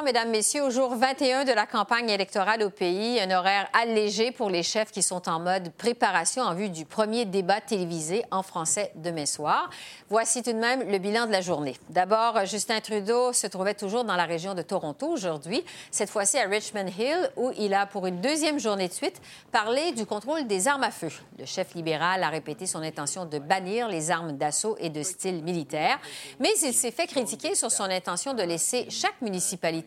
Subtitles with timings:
[0.00, 0.64] Mesdames, Messieurs.
[0.64, 4.90] Au jour 21 de la campagne électorale au pays, un horaire allégé pour les chefs
[4.90, 9.70] qui sont en mode préparation en vue du premier débat télévisé en français demain soir.
[10.08, 11.76] Voici tout de même le bilan de la journée.
[11.88, 16.48] D'abord, Justin Trudeau se trouvait toujours dans la région de Toronto aujourd'hui, cette fois-ci à
[16.48, 19.20] Richmond Hill, où il a, pour une deuxième journée de suite,
[19.52, 21.10] parlé du contrôle des armes à feu.
[21.38, 25.44] Le chef libéral a répété son intention de bannir les armes d'assaut et de style
[25.44, 26.00] militaire,
[26.40, 29.81] mais il s'est fait critiquer sur son intention de laisser chaque municipalité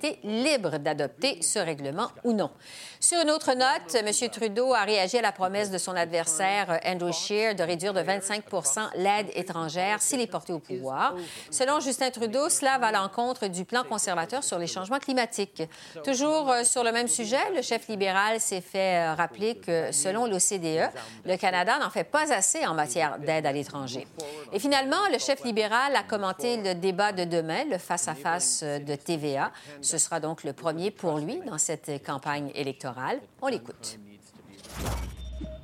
[0.79, 2.51] d'adopter ce règlement ou non.
[2.99, 4.29] Sur une autre note, M.
[4.29, 8.89] Trudeau a réagi à la promesse de son adversaire Andrew Scheer de réduire de 25%
[8.95, 11.15] l'aide étrangère s'il est porté au pouvoir.
[11.51, 15.63] Selon Justin Trudeau, cela va à l'encontre du plan conservateur sur les changements climatiques.
[16.03, 20.25] Toujours euh, sur le même sujet, le chef libéral s'est fait euh, rappeler que, selon
[20.25, 20.89] l'OCDE,
[21.25, 24.07] le Canada n'en fait pas assez en matière d'aide à l'étranger.
[24.51, 28.95] Et finalement, le chef libéral a commenté le débat de demain, le face-à-face -face de
[28.95, 29.51] TVA.
[29.81, 33.19] Ce sera donc le premier pour lui dans cette campagne électorale.
[33.41, 33.99] On l'écoute.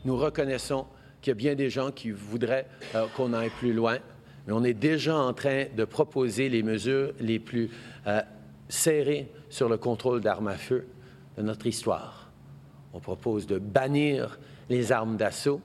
[0.06, 0.86] Nous reconnaissons
[1.22, 3.98] qu'il y a bien des gens qui voudraient euh, qu'on aille plus loin,
[4.48, 7.70] mais on est déjà en train de proposer les mesures les plus
[8.08, 8.22] euh,
[8.70, 10.88] serrées sur le contrôle d'armes à feu
[11.38, 12.32] de notre histoire.
[12.94, 14.40] On propose de bannir
[14.70, 15.62] les armes d'assaut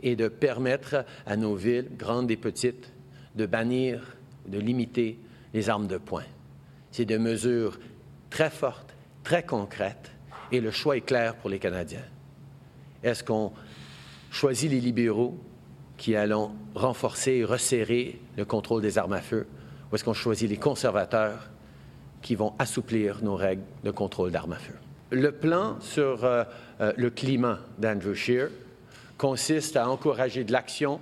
[0.00, 2.92] et de permettre à nos villes, grandes et petites,
[3.34, 5.18] de bannir, de limiter
[5.52, 6.24] les armes de poing.
[6.96, 7.78] C'est des mesures
[8.30, 10.12] très fortes, très concrètes,
[10.50, 12.06] et le choix est clair pour les Canadiens.
[13.02, 13.52] Est-ce qu'on
[14.30, 15.38] choisit les libéraux
[15.98, 19.46] qui allons renforcer et resserrer le contrôle des armes à feu,
[19.92, 21.50] ou est-ce qu'on choisit les conservateurs
[22.22, 24.76] qui vont assouplir nos règles de contrôle d'armes à feu?
[25.10, 26.44] Le plan sur euh,
[26.80, 28.48] euh, le climat d'Andrew Scheer
[29.18, 30.98] consiste à encourager de l'action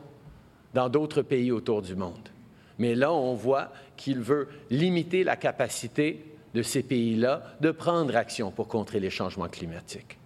[0.74, 2.30] dans d'autres pays autour du monde.
[2.80, 6.24] Mais là, on voit qu'il veut limiter la capacité
[6.54, 10.18] de ces pays-là de prendre action pour contrer les changements climatiques.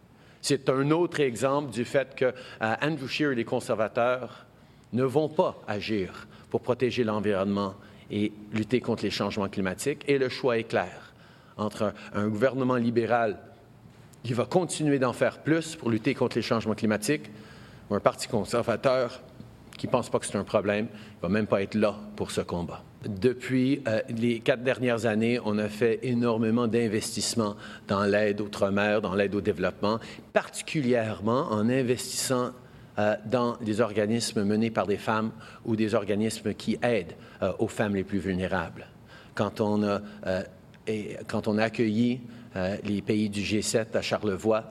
[0.43, 4.47] C'est un autre exemple du fait que euh, Andrew Scheer et les conservateurs
[4.93, 7.75] ne vont pas agir pour protéger l'environnement
[8.11, 10.05] et lutter contre les changements climatiques.
[10.07, 11.13] Et le choix est clair
[11.57, 13.39] entre un gouvernement libéral
[14.23, 17.31] qui va continuer d'en faire plus pour lutter contre les changements climatiques
[17.91, 19.21] ou un parti conservateur
[19.77, 22.31] qui ne pense pas que c'est un problème, ne va même pas être là pour
[22.31, 22.83] ce combat.
[23.07, 27.55] Depuis euh, les quatre dernières années, on a fait énormément d'investissements
[27.87, 30.01] dans l'aide outre-mer, dans l'aide au développement,
[30.33, 32.51] particulièrement en investissant
[32.99, 35.31] euh, dans des organismes menés par des femmes
[35.65, 38.89] ou des organismes qui aident euh, aux femmes les plus vulnérables.
[39.37, 40.01] Quand on a,
[41.29, 42.23] quand on a accueilli
[42.83, 44.65] les pays du G7 à Charlevoix,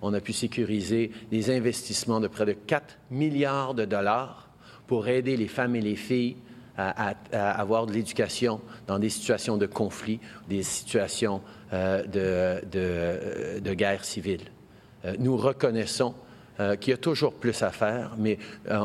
[0.00, 4.48] on a pu sécuriser des investissements de près de 4 milliards de dollars
[4.86, 6.36] pour aider les femmes et les filles
[6.76, 11.40] à, avoir de l'éducation dans des situations de conflit, des situations
[11.72, 12.02] euh,
[13.60, 14.42] de, guerre civile.
[15.04, 16.14] Euh, nous reconnaissons
[16.60, 18.38] euh, qu'il y a toujours plus à faire, mais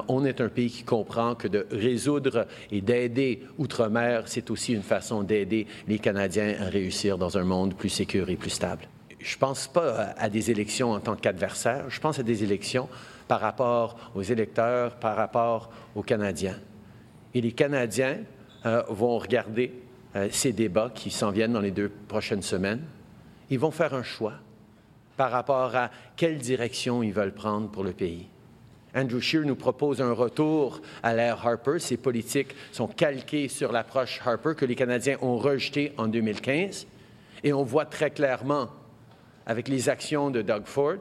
[0.08, 4.84] on est un pays qui comprend que de résoudre et d'aider outre-mer, c'est aussi une
[4.84, 8.88] façon d'aider les Canadiens à réussir dans un monde plus sécur et plus stable.
[9.20, 12.88] Je ne pense pas à des élections en tant qu'adversaire, je pense à des élections
[13.28, 16.58] par rapport aux électeurs, par rapport aux Canadiens.
[17.34, 18.18] Et les Canadiens
[18.66, 19.74] euh, vont regarder
[20.16, 22.82] euh, ces débats qui s'en viennent dans les deux prochaines semaines.
[23.50, 24.34] Ils vont faire un choix
[25.16, 28.28] par rapport à quelle direction ils veulent prendre pour le pays.
[28.96, 31.80] Andrew Scheer nous propose un retour à l'ère Harper.
[31.80, 36.88] Ces politiques sont calquées sur l'approche Harper que les Canadiens ont rejetée en 2015.
[37.44, 38.70] Et on voit très clairement,
[39.46, 40.98] avec les actions de Doug Ford,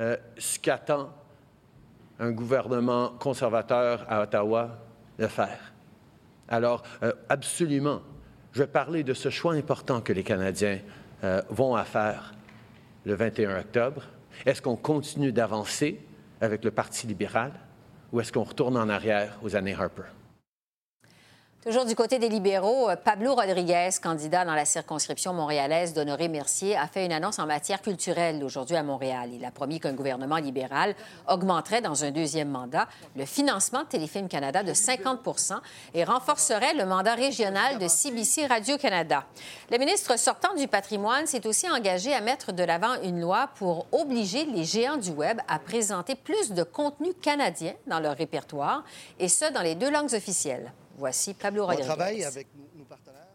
[0.00, 1.10] euh, ce qu'attend
[2.18, 4.78] un gouvernement conservateur à Ottawa
[5.18, 5.72] de faire.
[6.48, 8.00] Alors, euh, absolument,
[8.52, 10.80] je vais parler de ce choix important que les Canadiens
[11.24, 12.34] euh, vont à faire
[13.04, 14.02] le 21 octobre.
[14.46, 16.00] Est-ce qu'on continue d'avancer
[16.40, 17.52] avec le Parti libéral
[18.12, 20.17] ou est-ce qu'on retourne en arrière aux années Harper?
[21.68, 26.86] Toujours du côté des libéraux, euh, Pablo Rodriguez, candidat dans la circonscription montréalaise d'Honoré-Mercier, a
[26.86, 29.28] fait une annonce en matière culturelle aujourd'hui à Montréal.
[29.34, 30.94] Il a promis qu'un gouvernement libéral
[31.28, 35.58] augmenterait dans un deuxième mandat le financement de Téléfilm Canada de 50%
[35.92, 39.26] et renforcerait le mandat régional de CBC Radio-Canada.
[39.70, 43.84] Le ministre sortant du patrimoine s'est aussi engagé à mettre de l'avant une loi pour
[43.92, 48.84] obliger les géants du Web à présenter plus de contenu canadien dans leur répertoire,
[49.18, 50.72] et ce, dans les deux langues officielles.
[50.98, 51.84] Voici Pablo Rodriguez.
[51.84, 53.28] On travaille avec nos, partenaires.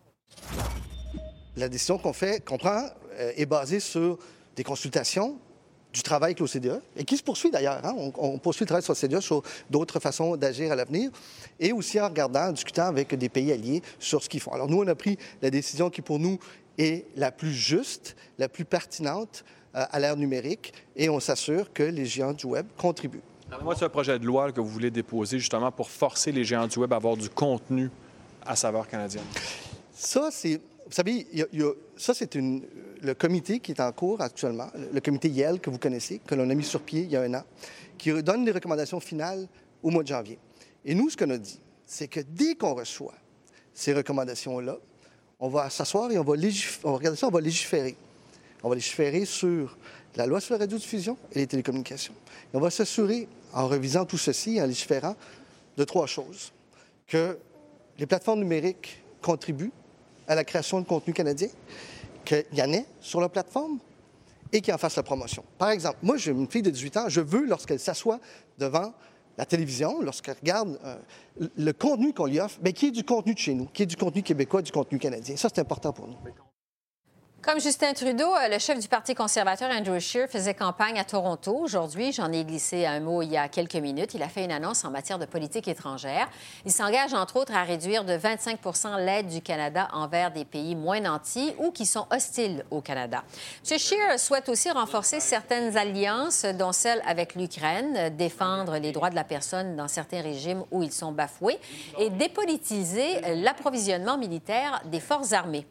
[1.56, 4.19] La décision qu'on fait, qu'on prend, euh, est basée sur
[4.57, 5.38] des consultations,
[5.94, 7.80] du travail avec l'OCDE, et qui se poursuit d'ailleurs.
[7.86, 7.95] Hein.
[8.18, 11.10] On, poursuit le travail sur l'OCDE sur d'autres façons d'agir à l'avenir,
[11.57, 14.51] et aussi en regardant, en discutant avec des pays alliés sur ce qu'ils font.
[14.51, 16.39] Alors nous, on a pris la décision qui, pour nous,
[16.77, 19.45] est la plus juste, la plus pertinente
[19.75, 23.21] euh, à l'ère numérique, et on s'assure que les géants du Web contribuent.
[23.61, 26.79] Moi, c'est projet de loi que vous voulez déposer justement pour forcer les géants du
[26.79, 27.89] Web à avoir du contenu
[28.45, 29.23] à saveur canadienne.
[29.94, 30.59] Ça, c'est.
[30.85, 31.25] Vous savez,
[31.95, 36.19] ça, c'est le comité qui est en cours actuellement, le comité Yale que vous connaissez,
[36.25, 37.44] que l'on a mis sur pied il y a un an,
[37.97, 39.47] qui donne des recommandations finales
[39.81, 40.38] au mois de janvier.
[40.83, 43.13] Et nous, ce qu'on a dit, c'est que dès qu'on reçoit
[43.73, 44.77] ces recommandations-là,
[45.39, 46.33] on va s'asseoir et on va
[46.83, 47.95] regarder ça, on va légiférer.
[48.61, 49.77] On va légiférer sur
[50.15, 52.13] la loi sur la radiodiffusion et les télécommunications.
[52.54, 55.15] On va s'assurer en revisant tout ceci, en légiférant,
[55.77, 56.51] de trois choses.
[57.07, 57.38] Que
[57.98, 59.71] les plateformes numériques contribuent
[60.27, 61.50] à la création de contenu canadien,
[62.25, 63.80] qu'il y en ait sur la plateforme
[64.51, 65.44] et qu'ils en fassent la promotion.
[65.57, 68.19] Par exemple, moi, j'ai une fille de 18 ans, je veux, lorsqu'elle s'assoit
[68.57, 68.94] devant
[69.38, 70.95] la télévision, lorsqu'elle regarde euh,
[71.57, 73.88] le contenu qu'on lui offre, mais qui est du contenu de chez nous, qui est
[73.88, 75.36] du contenu québécois, du contenu canadien.
[75.36, 76.18] Ça, c'est important pour nous.
[77.44, 81.54] Comme Justin Trudeau, euh, le chef du Parti conservateur Andrew Scheer faisait campagne à Toronto.
[81.54, 84.13] Aujourd'hui, j'en ai glissé un mot il y a quelques minutes.
[84.13, 86.30] Il a fait une annonce en matière de politique étrangère.
[86.66, 91.01] Il s'engage entre autres à réduire de 25% l'aide du Canada envers des pays moins
[91.01, 93.25] nantis ou qui sont hostiles au Canada.
[93.69, 93.78] M.
[93.78, 99.25] Scheer souhaite aussi renforcer certaines alliances, dont celle avec l'Ukraine, défendre les droits de la
[99.25, 101.60] personne dans certains régimes où ils sont bafoués
[102.00, 105.68] et dépolitiser l'approvisionnement militaire des forces armées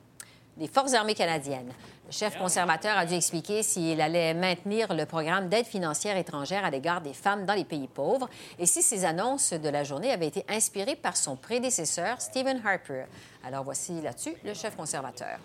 [0.57, 1.73] des Forces armées canadiennes.
[2.07, 6.71] Le chef conservateur a dû expliquer s'il allait maintenir le programme d'aide financière étrangère à
[6.71, 8.29] l'égard des femmes dans les pays pauvres
[8.59, 13.05] et si ces annonces de la journée avaient été inspirées par son prédécesseur, Stephen Harper.
[13.45, 15.39] Alors voici là-dessus le chef conservateur.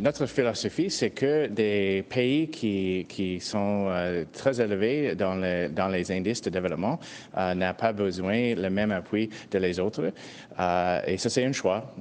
[0.00, 5.34] Notre philosophie, c'est que des pays qui, qui sont euh, très élevés dans,
[5.70, 7.00] dans les indices de développement
[7.36, 10.12] euh, n'ont pas besoin le même appui de les autres.
[10.60, 11.92] Euh, et ça, c'est un choix.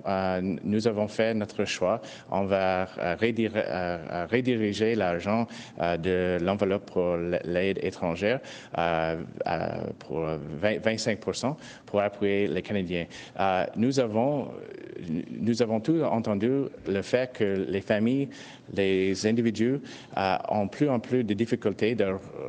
[0.64, 2.00] nous avons fait notre choix.
[2.30, 2.86] On va
[4.32, 5.48] rediriger l'argent
[5.80, 8.40] de l'enveloppe pour l'aide étrangère
[10.00, 10.26] pour
[10.62, 11.20] 25
[11.86, 13.06] pour appuyer les Canadiens.
[13.76, 14.52] nous avons
[15.40, 16.50] nous avons tous entendu
[16.88, 18.30] le fait que les familles,
[18.74, 19.80] les individus
[20.18, 22.08] euh, ont plus en plus de difficultés de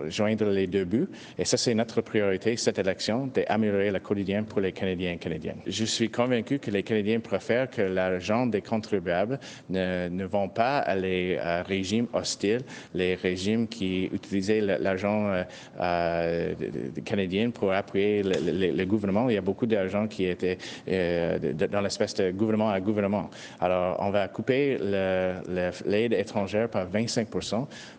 [0.09, 1.09] joindre les deux buts.
[1.39, 5.61] Et ça, c'est notre priorité, cette élection, d'améliorer le quotidien pour les Canadiens et Canadiennes.
[5.67, 9.39] Je suis convaincu que les Canadiens préfèrent que l'argent des contribuables
[9.71, 12.63] ne, ne vont pas à les euh, régimes hostiles,
[12.95, 15.43] les régimes qui utilisaient l'argent euh,
[15.81, 16.55] euh
[17.05, 19.29] canadien pour appuyer le, le, gouvernement.
[19.29, 23.31] Il y a beaucoup d'argent qui était dans l'espèce de gouvernement à gouvernement.
[23.61, 24.79] Alors, on va couper
[25.87, 27.29] l'aide étrangère par 25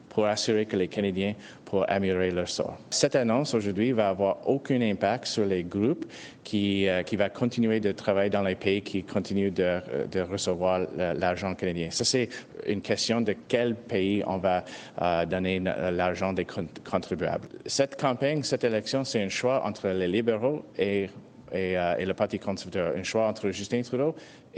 [0.10, 1.34] pour assurer que les Canadiens
[1.64, 2.78] pourront améliorer leur sort.
[2.90, 6.06] Cette annonce aujourd'hui va avoir aucun impact sur les groupes
[6.44, 9.80] qui, euh, qui va continuer de travailler dans les pays qui continuent de,
[10.12, 11.90] de recevoir l'argent canadien.
[11.92, 12.28] Ça, c'est
[12.68, 14.66] une question de quel pays on va
[15.02, 16.46] euh, donner l'argent des
[16.90, 17.48] contribuables.
[17.66, 21.10] Cette campagne, cette élection, c'est un choix entre les libéraux et
[21.54, 22.96] euh, et, le Parti conservateur.
[22.96, 24.16] Un choix entre Justin Trudeau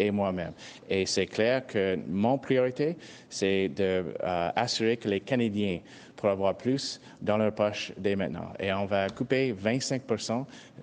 [0.08, 0.54] et moi-même.
[0.90, 2.96] Et c'est clair que mon priorité,
[3.30, 5.80] c'est d'assurer euh, que les Canadiens
[6.22, 8.54] pourront avoir plus dans leur poche dès maintenant.
[8.60, 10.04] Et on va couper 25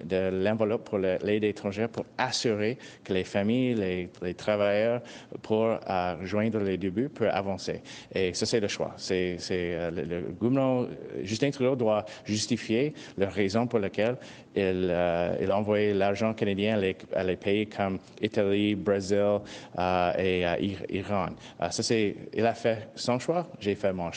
[0.05, 3.75] de l'enveloppe pour l'aide étrangère pour assurer que les familles,
[4.23, 5.01] les, travailleurs,
[5.43, 7.83] pour euh, rejoindre les débuts, peuvent avancer.
[8.15, 8.93] Et ça, c'est le choix.
[8.97, 10.87] C'est, euh, le, gouvernement,
[11.23, 14.17] Justin Trudeau doit justifier la raison pour laquelle
[14.55, 14.93] il,
[15.41, 16.81] il a envoyé l'argent canadien
[17.15, 19.41] à les, pays comme Italie, Brésil,
[19.79, 21.29] euh, et euh, Iran.
[21.71, 24.11] Ça, c'est, il a fait son choix, j'ai fait mon,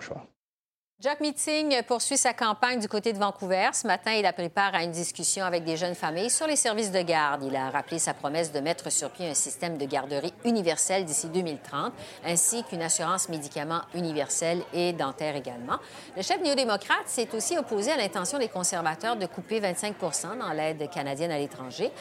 [0.00, 0.26] choix.
[1.04, 3.68] Jack Meeting poursuit sa campagne du côté de Vancouver.
[3.74, 6.56] Ce matin, il a pris part à une discussion avec des jeunes familles sur les
[6.56, 7.42] services de garde.
[7.44, 11.26] Il a rappelé sa promesse de mettre sur pied un système de garderie universel d'ici
[11.26, 11.92] 2030,
[12.24, 15.76] ainsi qu'une assurance médicaments universelle et dentaire également.
[16.16, 20.88] Le chef néo-démocrate s'est aussi opposé à l'intention des conservateurs de couper 25% dans l'aide
[20.88, 21.92] canadienne à l'étranger.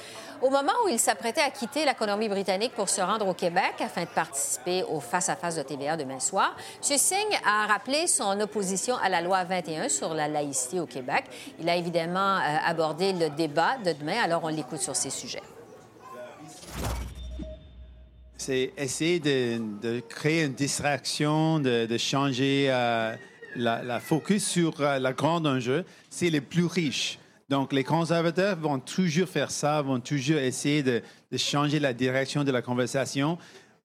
[0.41, 4.03] Au moment où il s'apprêtait à quitter la Colombie-Britannique pour se rendre au Québec afin
[4.03, 6.55] de participer au face-à-face de TVA demain soir,
[6.89, 6.98] M.
[6.98, 11.25] Singh a rappelé son opposition à la loi 21 sur la laïcité au Québec.
[11.59, 15.41] Il a évidemment euh, abordé le débat de demain, alors on l'écoute sur ces sujets.
[18.38, 23.15] C'est essayer de, créer une distraction, de, changer euh,
[23.55, 25.85] la, focus sur euh, la grande enjeu.
[26.09, 27.19] C'est les plus riches.
[27.50, 31.01] Donc, les conservateurs vont toujours faire ça, vont toujours essayer de,
[31.38, 33.38] changer la direction de la conversation.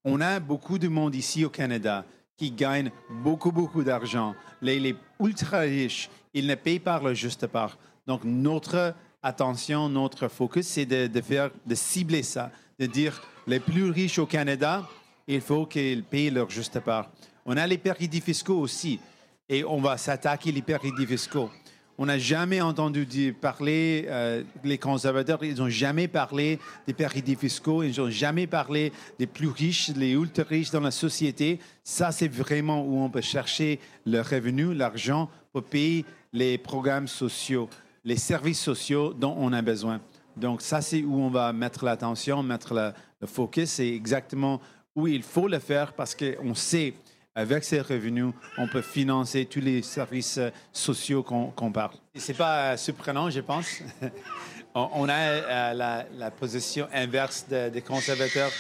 [0.04, 2.04] On a beaucoup de monde ici au Canada
[2.38, 4.34] qui gagne beaucoup, beaucoup d'argent.
[4.62, 7.76] Les, les, ultra riches, ils ne payent pas le juste part.
[8.06, 13.90] Donc, notre attention, notre focus, c'est de, faire, de cibler ça, de dire les plus
[13.90, 14.88] riches au Canada,
[15.26, 17.10] il faut qu'ils payent leur juste part.
[17.44, 19.00] On a les paradis fiscaux aussi,
[19.48, 21.50] et on va s'attaquer les paradis fiscaux.
[22.00, 27.82] On n'a jamais entendu parler, euh, les conservateurs, ils n'ont jamais parlé des paradis fiscaux,
[27.82, 31.58] ils n'ont jamais parlé des plus riches, les ultra riches dans la société.
[31.82, 37.68] Ça, c'est vraiment où on peut chercher le revenu, l'argent pour payer les programmes sociaux,
[38.04, 40.00] les services sociaux dont on a besoin.
[40.36, 42.74] Donc, ça, c'est où on va mettre l'attention, mettre
[43.20, 43.70] le focus.
[43.70, 44.60] C'est exactement
[44.94, 46.94] où il faut le faire parce qu'on sait
[47.38, 51.92] avec ces revenus, on peut financer tous les services euh, sociaux qu'on parle.
[52.16, 53.80] Ce n'est pas euh, surprenant, je pense.
[54.74, 58.50] on a euh, la, position inverse des conservateurs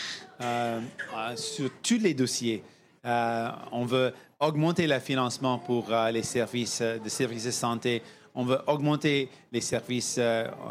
[1.34, 2.62] sur tous les dossiers.
[3.04, 8.02] on veut augmenter le financement pour les services, de services de santé.
[8.32, 10.20] On veut augmenter les services,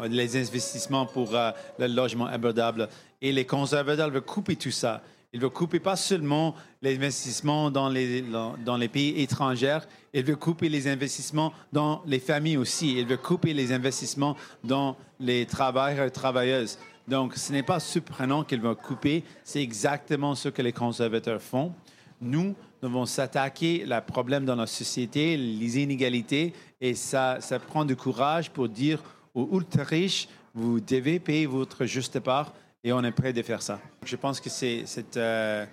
[0.08, 1.32] les investissements pour
[1.78, 2.88] le logement abordable.
[3.20, 5.02] Et les conservateurs veulent couper tout ça.
[5.34, 9.80] Il veut couper pas seulement les investissements dans les, dans les pays étrangers,
[10.14, 12.96] il veut couper les investissements dans les familles aussi.
[12.96, 16.78] Il veut couper les investissements dans les travailleurs et travailleuses.
[17.06, 19.22] Donc, ce n'est pas surprenant qu'il veut couper.
[19.44, 21.74] C'est exactement ce que les conservateurs font.
[22.22, 27.96] Nous devons s'attaquer au problème dans la société, les inégalités, et ça, ça prend du
[27.96, 29.02] courage pour dire
[29.34, 32.52] aux ultra riches, vous devez payer votre juste part
[32.88, 33.78] et on est prêt de faire ça.
[34.02, 34.86] Je pense que c'est
[35.18, 35.66] euh,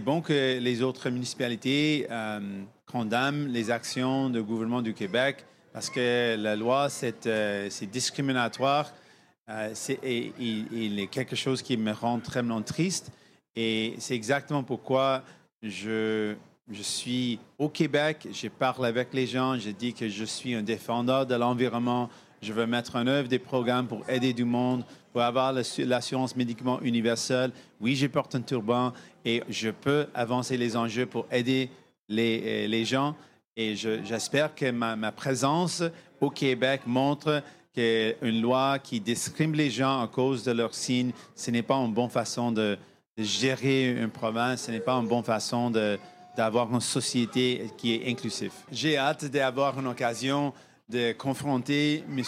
[0.00, 2.40] bon que les autres municipalités euh,
[2.84, 8.92] condamnent les actions du gouvernement du Québec parce que la loi, c'est euh, discriminatoire.
[9.72, 10.00] c'est
[10.40, 13.12] il, est quelque chose qui me rend très triste.
[13.54, 15.22] Et c'est exactement pourquoi
[15.62, 16.34] je,
[16.68, 20.62] je suis au Québec, je parle avec les gens, je dis que je suis un
[20.62, 25.22] défendeur de l'environnement, je veux mettre en œuvre des programmes pour aider du monde, pour
[25.22, 27.50] avoir l'assurance médicaments universelle.
[27.80, 28.92] Oui, je porte un turban
[29.24, 31.70] et je peux avancer les enjeux pour aider
[32.08, 33.16] les, euh, gens.
[33.56, 35.82] Et j'espère que ma, présence
[36.20, 37.42] au Québec montre
[37.74, 41.92] qu'une loi qui discrimine les gens à cause de leur signe, ce n'est pas une
[41.92, 42.78] bonne façon de,
[43.16, 45.72] gérer une province, ce n'est pas une bonne façon
[46.36, 48.52] d'avoir une société qui est inclusive.
[48.70, 50.52] J'ai hâte d'avoir une occasion
[50.88, 52.22] de confronter M.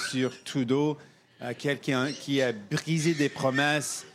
[0.45, 0.99] Trudeau
[1.59, 4.07] quelqu'un qui a brisé des promesses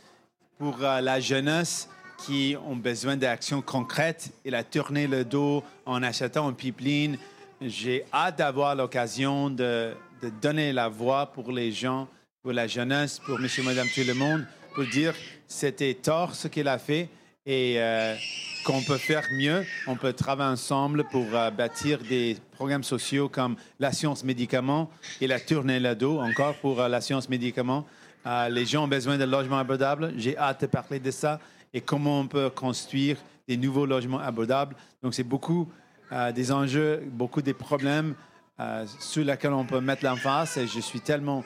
[0.58, 1.90] pour euh, la jeunesse
[2.26, 4.32] qui ont besoin d'actions concrètes.
[4.46, 7.18] Il a tourné le dos en achetant un pipeline.
[7.62, 9.94] J'ai hâte d'avoir l'occasion de,
[10.42, 12.08] donner la voix pour les gens,
[12.42, 15.14] pour la jeunesse, pour monsieur, madame, tout le monde, pour dire
[15.48, 17.10] c'était tort ce qu'il a fait
[17.46, 18.16] et euh,
[18.66, 19.66] qu'on peut faire mieux.
[19.88, 24.90] On peut travailler ensemble pour euh, bâtir des programmes sociaux comme la science médicaments
[25.22, 27.86] et la tournée dos encore pour euh, la science médicaments.
[28.50, 30.14] les gens ont besoin de logements abordables.
[30.18, 31.40] J'ai hâte de parler de ça
[31.74, 34.76] et comment on peut construire des nouveaux logements abordables.
[35.04, 35.70] Donc, c'est beaucoup
[36.34, 38.16] des enjeux, beaucoup des problèmes
[39.00, 41.44] sur lesquels on peut mettre l'emphase et je suis tellement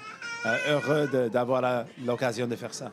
[0.70, 2.92] heureux d'avoir l'occasion de faire ça.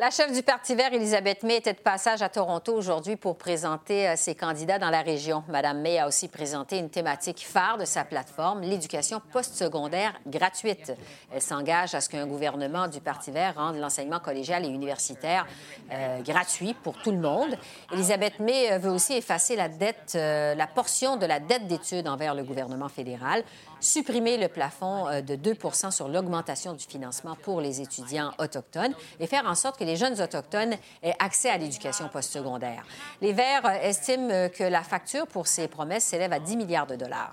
[0.00, 4.08] La chef du Parti vert, Elisabeth May, était de passage à Toronto aujourd'hui pour présenter
[4.08, 5.42] euh, ses candidats dans la région.
[5.48, 10.92] Madame May a aussi présenté une thématique phare de sa plateforme, l'éducation postsecondaire gratuite.
[11.34, 15.48] Elle s'engage à ce qu'un gouvernement du Parti vert rende l'enseignement collégial et universitaire
[15.92, 17.58] euh, gratuit pour tout le monde.
[17.92, 22.36] Elisabeth May euh, veut aussi effacer la dette, la portion de la dette d'études envers
[22.36, 23.42] le gouvernement fédéral
[23.80, 29.46] supprimer le plafond de 2% sur l'augmentation du financement pour les étudiants autochtones et faire
[29.46, 32.84] en sorte que les jeunes autochtones aient accès à l'éducation postsecondaire.
[33.20, 37.32] Les Verts estiment que la facture pour ces promesses s'élève à 10 milliards de dollars.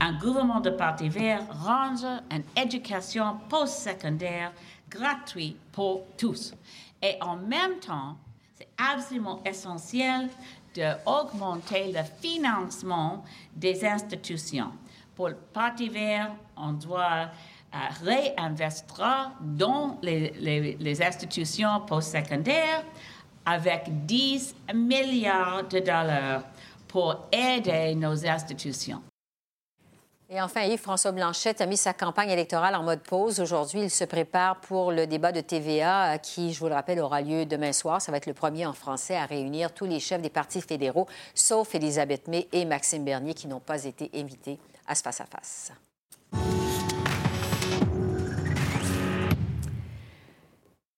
[0.00, 4.52] Un gouvernement de Parti vert rendre une éducation postsecondaire
[4.90, 6.54] gratuite pour tous.
[7.02, 8.16] Et en même temps,
[8.56, 10.28] c'est absolument essentiel
[10.74, 14.72] d'augmenter le financement des institutions.
[15.14, 17.28] Pour le Parti vert, on doit
[17.74, 22.84] euh, réinvestir dans les, les, les institutions postsecondaires
[23.46, 26.44] avec 10 milliards de dollars
[26.88, 29.02] pour aider nos institutions.
[30.30, 33.40] Et enfin, Yves-François Blanchette a mis sa campagne électorale en mode pause.
[33.40, 37.20] Aujourd'hui, il se prépare pour le débat de TVA qui, je vous le rappelle, aura
[37.20, 38.00] lieu demain soir.
[38.00, 41.06] Ça va être le premier en français à réunir tous les chefs des partis fédéraux,
[41.34, 45.72] sauf Elisabeth May et Maxime Bernier, qui n'ont pas été invités à ce face-à-face.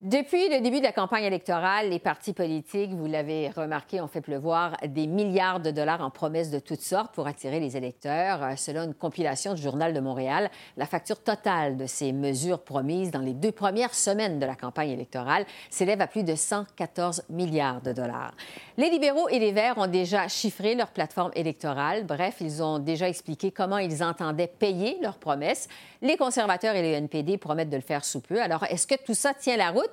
[0.03, 4.21] Depuis le début de la campagne électorale, les partis politiques, vous l'avez remarqué, ont fait
[4.21, 8.43] pleuvoir des milliards de dollars en promesses de toutes sortes pour attirer les électeurs.
[8.43, 13.11] Euh, selon une compilation du Journal de Montréal, la facture totale de ces mesures promises
[13.11, 17.81] dans les deux premières semaines de la campagne électorale s'élève à plus de 114 milliards
[17.81, 18.35] de dollars.
[18.76, 22.05] Les libéraux et les Verts ont déjà chiffré leur plateforme électorale.
[22.05, 25.69] Bref, ils ont déjà expliqué comment ils entendaient payer leurs promesses.
[26.03, 28.43] Les conservateurs et les NPD promettent de le faire sous peu.
[28.43, 29.86] Alors, est-ce que tout ça tient la route?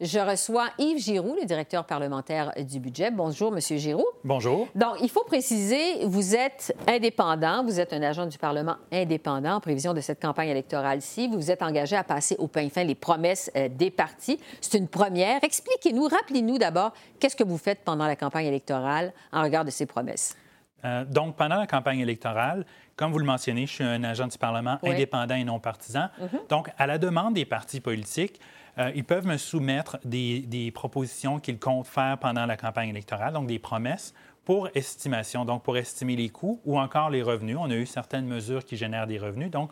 [0.00, 3.10] Je reçois Yves Giroux, le directeur parlementaire du budget.
[3.10, 4.06] Bonjour, Monsieur Giroux.
[4.24, 4.68] Bonjour.
[4.74, 9.60] Donc, il faut préciser, vous êtes indépendant, vous êtes un agent du Parlement indépendant en
[9.60, 11.28] prévision de cette campagne électorale-ci.
[11.28, 14.38] Vous vous êtes engagé à passer au pain fin les promesses euh, des partis.
[14.60, 15.42] C'est une première.
[15.42, 19.86] Expliquez-nous, rappelez-nous d'abord, qu'est-ce que vous faites pendant la campagne électorale en regard de ces
[19.86, 20.36] promesses?
[20.84, 22.64] Euh, donc, pendant la campagne électorale,
[22.96, 26.08] comme vous le mentionnez, je suis un agent du Parlement indépendant et non partisan.
[26.20, 26.48] Mm-hmm.
[26.48, 28.40] Donc, à la demande des partis politiques,
[28.78, 33.46] euh, ils peuvent me soumettre des, propositions qu'ils comptent faire pendant la campagne électorale, donc
[33.46, 37.56] des promesses pour estimation, donc pour estimer les coûts ou encore les revenus.
[37.58, 39.50] On a eu certaines mesures qui génèrent des revenus.
[39.50, 39.70] Donc,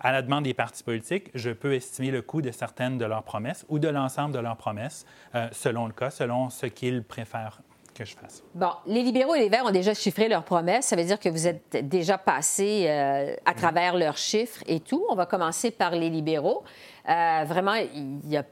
[0.00, 3.22] à la demande des partis politiques, je peux estimer le coût de certaines de leurs
[3.22, 7.60] promesses ou de l'ensemble de leurs promesses, euh, selon le cas, selon ce qu'ils préfèrent
[7.94, 8.42] que je fasse.
[8.54, 10.86] Bon, les libéraux et les Verts ont déjà chiffré leurs promesses.
[10.86, 15.06] Ça veut dire que vous êtes déjà passé euh, à travers leurs chiffres et tout.
[15.08, 16.64] On va commencer par les libéraux.
[17.08, 18.44] Euh, vraiment, il y a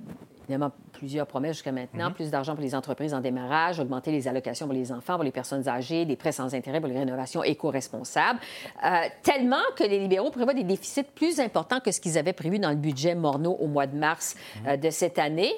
[0.42, 2.08] évidemment plusieurs promesses jusqu'à maintenant.
[2.08, 2.14] Mhm.
[2.14, 5.30] Plus d'argent pour les entreprises en démarrage, augmenter les allocations pour les enfants, pour les
[5.30, 8.38] personnes âgées, des prêts sans intérêt pour les rénovations éco-responsables.
[8.84, 8.88] Euh,
[9.22, 12.70] tellement que les libéraux prévoient des déficits plus importants que ce qu'ils avaient prévu dans
[12.70, 14.68] le budget Morneau au mois de mars mhm.
[14.68, 15.52] euh, de cette année.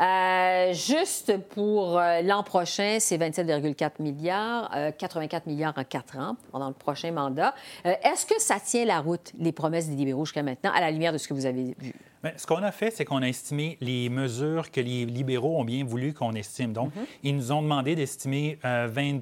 [0.00, 6.74] Euh, juste pour l'an prochain, c'est 27,4 milliards, 84 milliards en quatre ans pendant le
[6.74, 7.52] prochain mandat.
[7.84, 11.12] Est-ce que ça tient la route, les promesses des libéraux jusqu'à maintenant, à la lumière
[11.12, 11.94] de ce que vous avez vu?
[12.22, 15.64] Bien, ce qu'on a fait, c'est qu'on a estimé les mesures que les libéraux ont
[15.64, 16.72] bien voulu qu'on estime.
[16.72, 17.06] Donc, mhm.
[17.22, 19.20] ils nous ont demandé d'estimer 24 euh,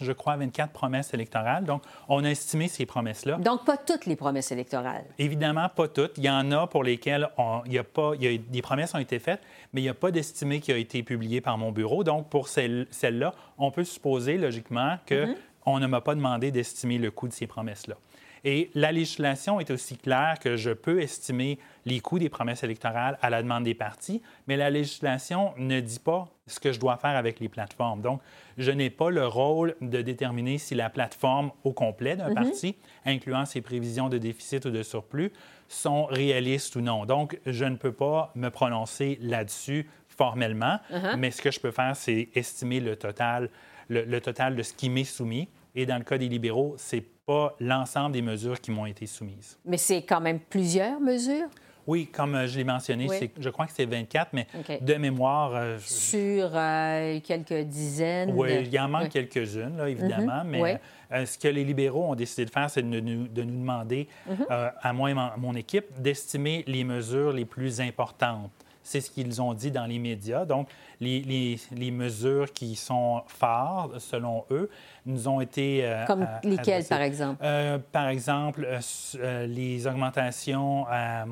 [0.00, 1.64] je crois, 24 promesses électorales.
[1.64, 3.36] Donc, on a estimé ces promesses-là.
[3.36, 5.04] Donc, pas toutes les promesses électorales.
[5.18, 6.16] Évidemment, pas toutes.
[6.16, 7.28] Il y en a pour lesquelles
[7.66, 9.90] il y a pas, il y a, des promesses ont été faites, mais il n'y
[9.90, 12.02] a pas d'estimé qui a été publié par mon bureau.
[12.02, 15.82] Donc, pour celles-là, on peut supposer logiquement qu'on mhm.
[15.82, 17.96] ne m'a pas demandé d'estimer le coût de ces promesses-là.
[18.44, 23.18] Et la législation est aussi claire que je peux estimer les coûts des promesses électorales
[23.22, 26.96] à la demande des partis, mais la législation ne dit pas ce que je dois
[26.96, 28.00] faire avec les plateformes.
[28.00, 28.20] Donc,
[28.56, 32.34] je n'ai pas le rôle de déterminer si la plateforme au complet d'un mhm.
[32.34, 35.32] parti, incluant ses prévisions de déficit ou de surplus,
[35.68, 37.04] sont réalistes ou non.
[37.04, 41.16] Donc, je ne peux pas me prononcer là-dessus formellement, uh-huh.
[41.16, 43.50] mais ce que je peux faire, c'est estimer le total,
[43.88, 45.48] le total de ce qui m'est soumis.
[45.78, 49.56] Et dans le cas des libéraux, c'est pas l'ensemble des mesures qui m'ont été soumises.
[49.64, 51.46] Mais c'est quand même plusieurs mesures?
[51.86, 53.06] Oui, comme euh, je l'ai mentionné,
[53.38, 54.48] je crois que c'est 24, mais
[54.80, 55.52] de mémoire.
[55.54, 58.32] Euh, Sur euh, quelques dizaines.
[58.34, 60.50] Oui, il y en manque quelques-unes, évidemment, mhm.
[60.50, 60.80] mais
[61.24, 64.46] ce que les libéraux ont décidé de faire, c'est de, nous, demander, mhm.
[64.50, 68.50] à moi et mon équipe, d'estimer les mesures les plus importantes.
[68.88, 70.46] C'est ce qu'ils ont dit dans les médias.
[70.46, 74.70] Donc, les, les, mesures qui sont fortes, selon eux,
[75.04, 75.84] nous ont été...
[75.84, 77.38] Euh, Comme lesquelles, par exemple?
[77.44, 81.26] Euh, par exemple, euh, les augmentations à,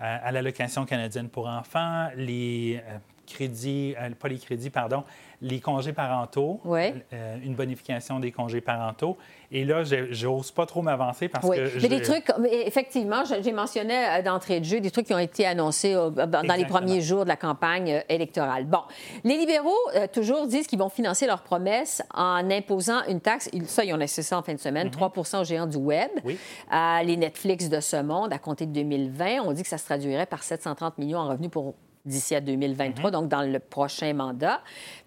[0.00, 2.80] à l'allocation canadienne pour enfants, les
[3.28, 5.04] crédits, pas les crédits, pardon,
[5.40, 9.16] les congés parentaux, euh, une bonification des congés parentaux.
[9.52, 11.80] Et là, j'ose pas trop m'avancer parce que...
[11.80, 15.46] Mais des trucs, effectivement, j'ai mentionné euh, d'entrée de jeu des trucs qui ont été
[15.46, 18.64] annoncés dans les premiers jours de la campagne euh, électorale.
[18.64, 18.82] Bon,
[19.24, 19.70] les libéraux,
[20.12, 23.48] toujours, disent qu'ils vont financer leurs promesses en imposant une taxe.
[23.66, 25.40] Ça, ils ont laissé ça en fin de semaine, 3 mm-hmm.
[25.40, 26.10] aux géants du Web.
[26.24, 30.26] les Netflix de ce monde, à compter de 2020, on dit que ça se traduirait
[30.26, 34.60] par 730 millions en revenus pour d'ici à 2023, donc dans le prochain mandat.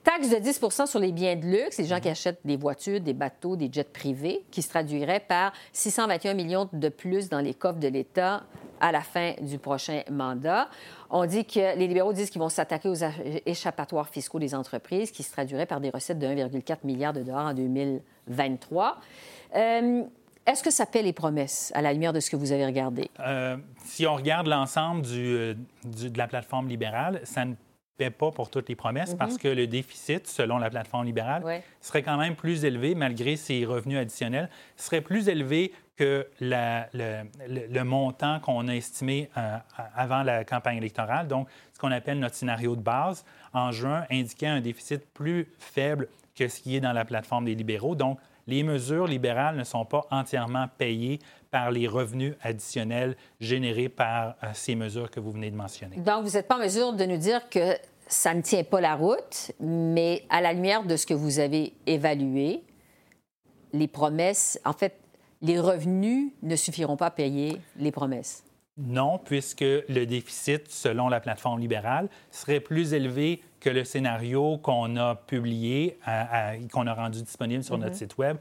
[0.03, 3.13] Taxe de 10% sur les biens de luxe, les gens qui achètent des voitures, des
[3.13, 7.79] bateaux, des jets privés, qui se traduirait par 621 millions de plus dans les coffres
[7.79, 8.43] de l'État
[8.79, 10.67] à la fin du prochain mandat.
[11.09, 12.95] On dit que les libéraux disent qu'ils vont s'attaquer aux
[13.45, 17.47] échappatoires fiscaux des entreprises, qui se traduiraient par des recettes de 1,4 milliard de dollars
[17.47, 18.97] en 2023.
[19.55, 20.03] Euh,
[20.45, 23.09] est-ce que ça paie les promesses à la lumière de ce que vous avez regardé?
[23.19, 27.53] Euh, si on regarde l'ensemble euh, de la plateforme libérale, ça ne
[27.97, 29.39] paie pas pour toutes les promesses parce mhm.
[29.39, 33.99] que le déficit, selon la plateforme libérale, serait quand même plus élevé malgré ces revenus
[33.99, 39.57] additionnels, serait plus élevé que le, montant qu'on a estimé euh,
[39.95, 41.27] avant la campagne électorale.
[41.27, 43.23] Donc, ce qu'on appelle notre scénario de base,
[43.53, 47.53] en juin, indiquait un déficit plus faible que ce qui est dans la plateforme des
[47.53, 47.93] libéraux.
[47.93, 54.35] Donc, les mesures libérales ne sont pas entièrement payées par les revenus additionnels générés par
[54.43, 55.97] euh, ces mesures que vous venez de mentionner.
[55.97, 57.75] Donc, vous n'êtes pas en mesure de nous dire que
[58.07, 61.73] ça ne tient pas la route, mais à la lumière de ce que vous avez
[61.85, 62.63] évalué,
[63.73, 64.97] les promesses, en fait,
[65.41, 68.43] les revenus ne suffiront pas à payer les promesses.
[68.85, 74.95] Non, puisque le déficit, selon la plateforme libérale, serait plus élevé que le scénario qu'on
[74.97, 75.97] a publié,
[76.71, 77.97] qu'on a rendu disponible sur notre mhm.
[77.97, 78.37] site Web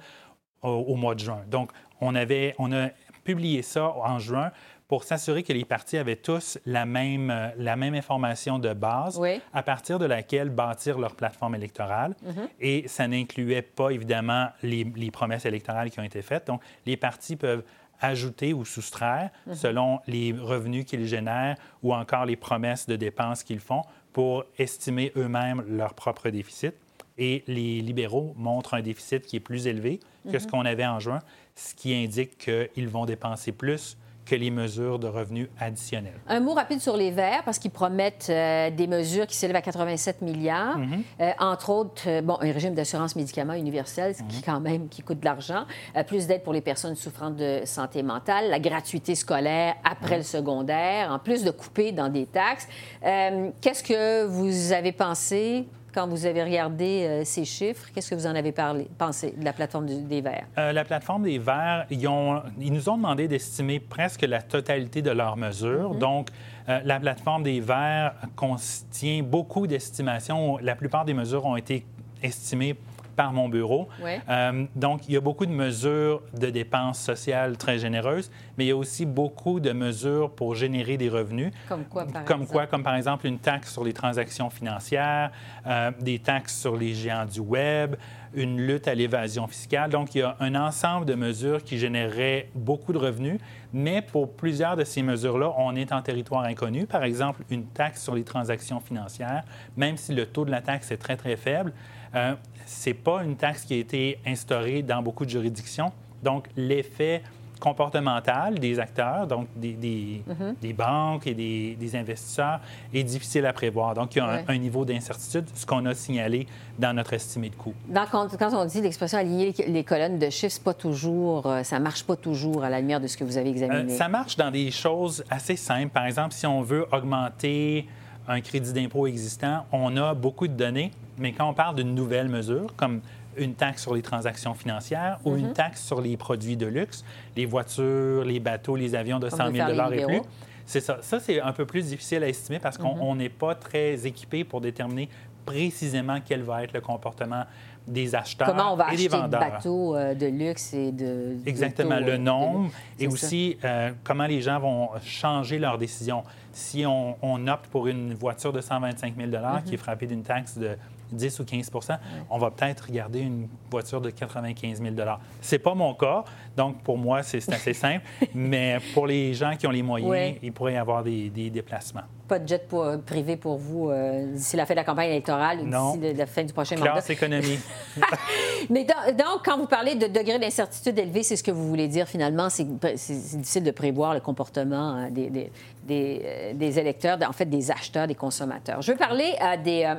[0.62, 1.42] au, mois de juin.
[1.48, 2.88] Donc, on, avait, on a
[3.24, 4.50] publié ça en juin
[4.88, 9.20] pour s'assurer que les partis avaient tous la même, la même information de base
[9.52, 12.16] à partir de laquelle bâtir leur plateforme électorale.
[12.22, 12.48] Mhm.
[12.58, 16.48] Et ça n'incluait pas, évidemment, les, les, promesses électorales qui ont été faites.
[16.48, 17.62] Donc, les partis peuvent
[18.00, 19.54] ajouter ou soustraire mhm.
[19.54, 23.82] selon les revenus qu'ils génèrent ou encore les promesses de dépenses qu'ils font
[24.12, 26.74] pour estimer eux-mêmes leur propre déficit.
[27.18, 30.50] Et les libéraux montrent un déficit qui est plus élevé que ce mhm.
[30.50, 31.20] qu'on avait en juin,
[31.54, 33.96] ce qui indique qu'ils vont dépenser plus
[34.30, 36.20] que les mesures de revenus additionnels.
[36.28, 39.60] Un mot rapide sur les Verts, parce qu'ils promettent euh, des mesures qui s'élèvent à
[39.60, 41.02] 87 milliards, mhm.
[41.20, 44.42] euh, entre autres, euh, bon, un régime d'assurance médicaments universel, qui mhm.
[44.46, 45.64] quand même qui coûte de l'argent,
[46.06, 51.10] plus d'aide pour les personnes souffrant de santé mentale, la gratuité scolaire après le secondaire,
[51.10, 52.68] en plus de couper dans des taxes.
[53.02, 58.26] Qu'est-ce que vous avez pensé quand vous avez regardé euh, ces chiffres, qu'est-ce que vous
[58.26, 60.46] en avez parlé, pensé de la plateforme des Verts?
[60.58, 65.02] Euh, la plateforme des Verts, ils, ont, ils, nous ont demandé d'estimer presque la totalité
[65.02, 65.94] de leurs mesures.
[65.94, 65.98] Mm-hmm.
[65.98, 66.28] Donc,
[66.68, 70.58] euh, la plateforme des Verts contient beaucoup d'estimations.
[70.58, 71.84] La plupart des mesures ont été
[72.22, 72.76] estimées
[73.20, 73.86] par mon bureau.
[74.30, 78.68] Euh, donc, il y a beaucoup de mesures de dépenses sociales très généreuses, mais il
[78.68, 81.52] y a aussi beaucoup de mesures pour générer des revenus.
[81.68, 82.52] Comme quoi, par Comme exemple?
[82.52, 85.32] quoi, comme par exemple une taxe sur les transactions financières,
[85.66, 87.96] euh, des taxes sur les géants du Web,
[88.32, 89.90] une lutte à l'évasion fiscale.
[89.90, 93.38] Donc, il y a un ensemble de mesures qui généreraient beaucoup de revenus,
[93.74, 96.86] mais pour plusieurs de ces mesures-là, on est en territoire inconnu.
[96.86, 99.42] Par exemple, une taxe sur les transactions financières,
[99.76, 101.74] même si le taux de la taxe est très, très faible,
[102.14, 102.34] euh,
[102.70, 105.92] ce n'est pas une taxe qui a été instaurée dans beaucoup de juridictions.
[106.22, 107.22] Donc, l'effet
[107.58, 110.72] comportemental des acteurs, donc des, des, mhm.
[110.72, 112.60] banques et des, investisseurs,
[112.94, 113.94] est difficile à prévoir.
[113.94, 116.46] Donc, il y a un, niveau d'incertitude, ce qu'on a signalé
[116.78, 117.74] dans notre estimé de coût.
[117.88, 122.04] Donc, quand, on dit l'expression aligner les colonnes de chiffres, pas toujours, euh, ça marche
[122.04, 123.92] pas toujours à la lumière de ce que vous avez examiné.
[123.92, 125.90] Euh, ça marche dans des choses assez simples.
[125.90, 127.86] Par exemple, si on veut augmenter
[128.28, 132.28] un crédit d'impôt existant, on a beaucoup de données, mais quand on parle d'une nouvelle
[132.28, 133.00] mesure, comme
[133.36, 135.52] une taxe sur les transactions financières ou une mhm.
[135.52, 137.04] taxe sur les produits de luxe,
[137.36, 140.20] les voitures, les bateaux, les avions de 100 000 et plus,
[140.66, 140.98] c'est ça.
[141.00, 143.18] Ça, c'est un peu plus difficile à estimer parce qu'on mhm.
[143.18, 145.08] n'est pas très équipé pour déterminer
[145.44, 147.44] précisément quel va être le comportement
[147.90, 149.40] des acheteurs Comment on va et des vendeurs.
[149.40, 151.36] Comment bateaux euh, de luxe et de...
[151.44, 156.22] Exactement, le nombre et aussi euh, comment les gens vont changer leur décision.
[156.52, 159.30] Si on, opte pour une voiture de 125 000
[159.64, 160.76] qui est frappée d'une taxe de
[161.12, 161.98] 10 ou 15%
[162.28, 164.94] on va peut-être regarder une voiture de 95 000
[165.40, 166.24] Ce n'est pas mon cas,
[166.56, 170.52] donc pour moi, c'est assez simple, mais pour les gens qui ont les moyens, il
[170.52, 172.02] pourrait y avoir des, déplacements.
[172.30, 175.62] Pas de jet euh, privé pour vous euh, d'ici la fin de la campagne électorale
[175.62, 177.12] ou d'ici la fin du prochain Classe mandat?
[177.12, 177.58] économie.
[178.70, 182.06] mais donc, quand vous parlez de degré d'incertitude élevé, c'est ce que vous voulez dire
[182.06, 185.50] finalement, c'est difficile de prévoir le comportement hein, des, des,
[185.90, 188.80] euh, des, électeurs, en fait des acheteurs, des consommateurs.
[188.80, 189.92] Je veux parler à des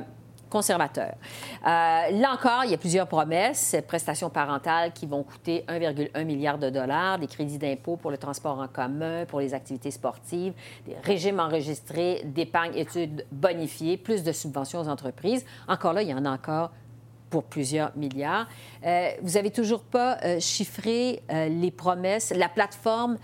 [0.52, 1.14] conservateur.
[1.14, 3.74] Euh, là encore, il y a plusieurs promesses.
[3.88, 8.58] Prestations parentales qui vont coûter 1,1 milliard de dollars, des crédits d'impôt pour le transport
[8.58, 10.52] en commun, pour les activités sportives,
[10.86, 15.44] des régimes enregistrés d'épargne études bonifiées, plus de subventions aux entreprises.
[15.68, 16.70] Encore là, il y en a encore
[17.30, 18.46] pour plusieurs milliards.
[18.84, 23.16] Euh, vous n'avez toujours pas euh, chiffré les promesses, la plateforme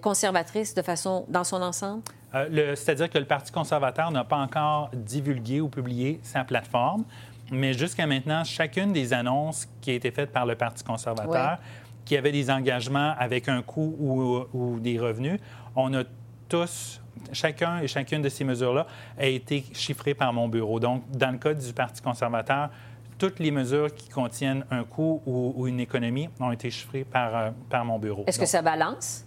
[0.00, 2.02] conservatrice de façon dans son ensemble?
[2.34, 7.04] Euh, c'est-à-dire que le Parti conservateur n'a pas encore divulgué ou publié sa plateforme,
[7.50, 11.58] mais jusqu'à maintenant, chacune des annonces qui a été faites par le Parti conservateur,
[12.04, 15.38] qui avait des engagements avec un coût ou, ou des revenus,
[15.76, 16.04] on a
[16.48, 18.86] tous chacun et chacune de ces mesures-là
[19.18, 20.80] a été chiffrée par mon bureau.
[20.80, 22.70] Donc, dans le cas du Parti conservateur,
[23.18, 27.50] toutes les mesures qui contiennent un coût ou, une économie ont été chiffrées par, euh,
[27.70, 28.24] par mon bureau.
[28.26, 29.24] Est-ce que ça balance?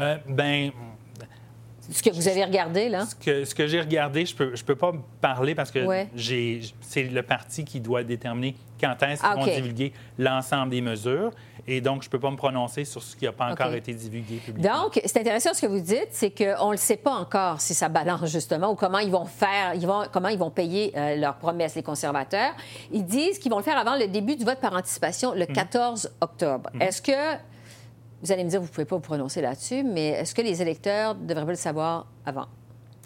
[0.00, 0.70] Euh, ben,
[1.90, 3.06] ce que vous avez regardé, là?
[3.06, 5.86] Ce que, ce que j'ai regardé, je ne peux, je peux pas parler parce que
[6.16, 11.32] c'est le parti qui doit déterminer quand est-ce qu'ils ah, vont divulguer l'ensemble des mesures.
[11.66, 13.92] Et donc, je ne peux pas me prononcer sur ce qui n'a pas encore été
[13.92, 14.82] divulgué publiquement.
[14.82, 17.74] Donc, c'est intéressant ce que vous dites, c'est qu'on ne le sait pas encore si
[17.74, 21.16] ça balance, justement, ou comment ils vont faire, ils vont, comment ils vont payer euh,
[21.16, 22.52] leurs promesses, les conservateurs.
[22.92, 26.04] Ils disent qu'ils vont le faire avant le début du vote par anticipation, le 14
[26.04, 26.10] mhm.
[26.20, 26.70] octobre.
[26.74, 26.82] Mhm.
[26.82, 27.12] Est-ce que
[28.22, 30.62] vous allez me dire, vous ne pouvez pas vous prononcer là-dessus, mais est-ce que les
[30.62, 32.46] électeurs devraient le savoir avant?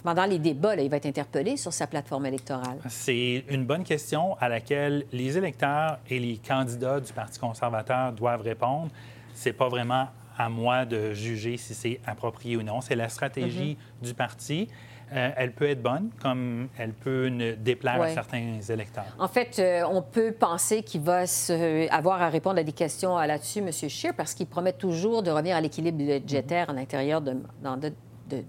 [0.02, 2.78] Pendant les débats, il va être interpellé sur sa plateforme électorale.
[2.88, 8.40] C'est une bonne question à laquelle les électeurs et les candidats du Parti conservateur doivent
[8.40, 8.88] répondre.
[9.34, 12.80] C'est pas vraiment à moi de juger si c'est approprié ou non.
[12.80, 14.06] C'est la stratégie mm-hmm.
[14.06, 14.68] du parti.
[15.12, 19.06] Euh, elle peut être bonne, comme elle peut ne déplaire à certains électeurs.
[19.18, 21.24] En fait, euh, on peut penser qu'il va
[21.90, 23.72] avoir à répondre à des questions là-dessus, M.
[23.72, 27.88] Scheer, parce qu'il promet toujours de revenir à l'équilibre budgétaire à l'intérieur de, de,
[28.28, 28.44] de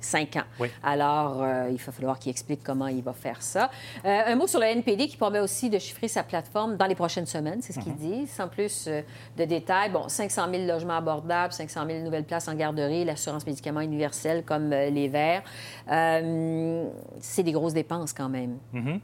[0.00, 0.66] cinq ans.
[0.82, 3.70] Alors, euh, il va falloir qu'il explique comment il va faire ça.
[4.04, 6.94] Euh, un mot sur le NPD qui promet aussi de chiffrer sa plateforme dans les
[6.94, 7.98] prochaines semaines, c'est ce qu'il mhm.
[7.98, 9.02] dit, sans plus euh,
[9.36, 9.90] de détails.
[9.90, 14.70] Bon, 500 000 logements abordables, 500 000 nouvelles places en garderie, l'assurance médicaments universelle comme
[14.70, 15.42] les verts.
[15.86, 18.58] c'est des grosses dépenses quand même.
[18.72, 19.00] Mhm.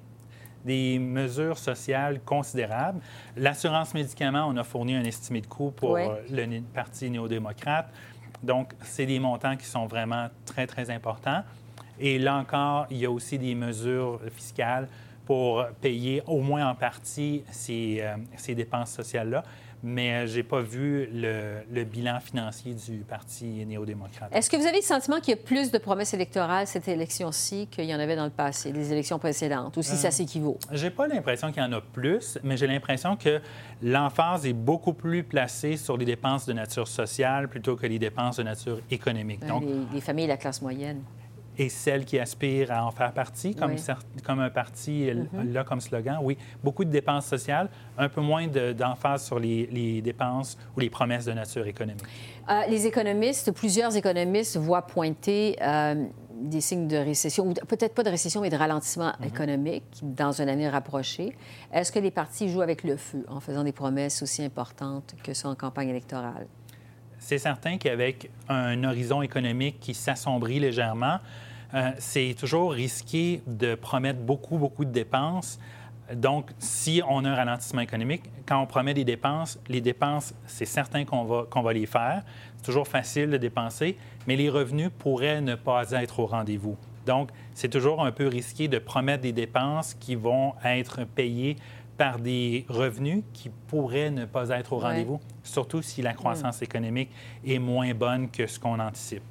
[0.65, 3.01] des mesures sociales considérables.
[3.37, 7.89] L'assurance médicaments, on a fourni un estimé de coût pour le Parti néo-démocrate.
[8.45, 11.43] Donc, c'est des montants qui sont vraiment très, très importants.
[11.99, 14.89] Et là encore, il y a aussi des mesures fiscales
[15.27, 19.43] pour payer au moins en partie ces, euh, dépenses sociales-là
[19.85, 24.35] mais euh, je n'ai pas vu le, bilan financier du Parti néo-démocrate.
[24.35, 27.69] Est-ce que vous avez le sentiment qu'il y a plus de promesses électorales cette élection-ci
[27.71, 30.59] qu'il y en avait dans le passé, les élections précédentes, ou si ça euh, s'équivaut?
[30.73, 33.41] J'ai pas l'impression qu'il y en a plus, mais j'ai l'impression que
[33.83, 38.39] l'emphase est beaucoup plus placée sur les dépenses de nature sociale plutôt que les dépenses
[38.39, 39.41] de nature économique.
[39.41, 41.03] Ben, Donc, les, les familles de la classe moyenne
[41.59, 43.77] et celles qui aspirent à en faire partie, comme,
[44.25, 45.53] comme un parti mm-hmm.
[45.53, 46.19] là comme slogan.
[46.23, 51.25] Oui, beaucoup de dépenses sociales, un peu moins d'emphase sur les, dépenses ou les promesses
[51.25, 52.05] de nature économique.
[52.51, 58.03] Euh, les économistes, plusieurs économistes voient pointer euh, des signes de récession, ou peut-être pas
[58.03, 59.27] de récession, mais de ralentissement mm-hmm.
[59.27, 61.37] économique dans une année rapprochée.
[61.73, 65.33] Est-ce que les partis jouent avec le feu en faisant des promesses aussi importantes que
[65.35, 66.47] ça en campagne électorale?
[67.25, 71.19] c'est certain qu'avec un horizon économique qui s'assombrit légèrement,
[71.75, 75.59] euh, c'est toujours risqué de promettre beaucoup, beaucoup de dépenses.
[76.15, 80.67] Donc, si on a un ralentissement économique, quand on promet des dépenses, les dépenses, c'est
[80.67, 82.23] certain qu'on va, qu'on va les faire.
[82.57, 86.77] C'est toujours facile de dépenser, mais les revenus pourraient ne pas être au rendez-vous.
[87.07, 91.57] Donc, c'est toujours un peu risqué de promettre des dépenses qui vont être payées
[91.97, 96.65] par des revenus qui pourraient ne pas être au rendez-vous, surtout si la croissance mm.
[96.65, 97.11] économique
[97.47, 99.23] est moins bonne que ce qu'on anticipe.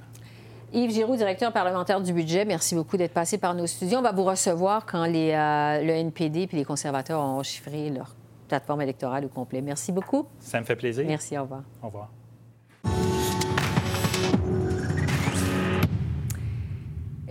[0.73, 3.99] Yves Giroux, directeur parlementaire du budget, merci beaucoup d'être passé par nos studios.
[3.99, 8.15] On va vous recevoir quand les, euh, le NPD et les conservateurs ont chiffré leur
[8.47, 9.61] plateforme électorale au complet.
[9.61, 10.25] Merci beaucoup.
[10.39, 11.05] Ça me fait plaisir.
[11.07, 11.61] Merci, au revoir.
[11.83, 12.09] Au revoir.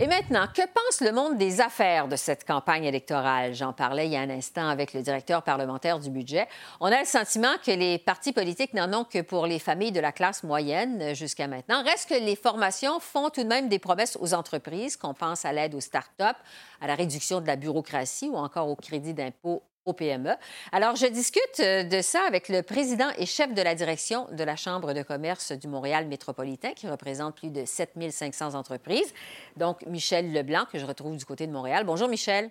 [0.03, 3.53] Et maintenant, que pense le monde des affaires de cette campagne électorale?
[3.53, 6.45] J'en parlais il y a un instant avec le directeur parlementaire du budget.
[6.81, 10.01] On a le sentiment que les partis politiques n'en ont que pour les familles de
[10.01, 11.81] la classe moyenne jusqu'à maintenant.
[11.85, 15.53] Reste que les formations font tout de même des promesses aux entreprises, qu'on pense à
[15.53, 16.35] l'aide aux start-up,
[16.81, 20.31] à la réduction de la bureaucratie ou encore au crédit d'impôt au PME.
[20.71, 24.43] Alors, je discute euh, de ça avec le président et chef de la direction de
[24.43, 29.13] la Chambre de commerce du Montréal métropolitain, qui représente plus de 7500 entreprises.
[29.57, 31.83] Donc, Michel Leblanc, que je retrouve du côté de Montréal.
[31.85, 32.49] Bonjour, Michel.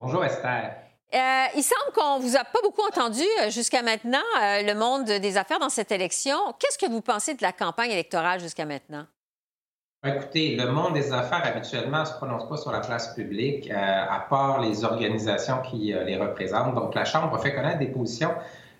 [0.00, 0.76] Bonjour, Esther.
[1.14, 5.36] Euh, il semble qu'on vous a pas beaucoup entendu euh, jusqu'à maintenant, le monde des
[5.36, 6.36] affaires dans cette élection.
[6.58, 9.06] Qu'est-ce que vous pensez de la campagne électorale jusqu'à maintenant?
[10.06, 13.74] Écoutez, le monde des affaires habituellement ne se prononce pas sur la place publique, euh,
[13.74, 16.74] à part les organisations qui euh, les représentent.
[16.76, 18.30] Donc, la Chambre fait connaître des positions.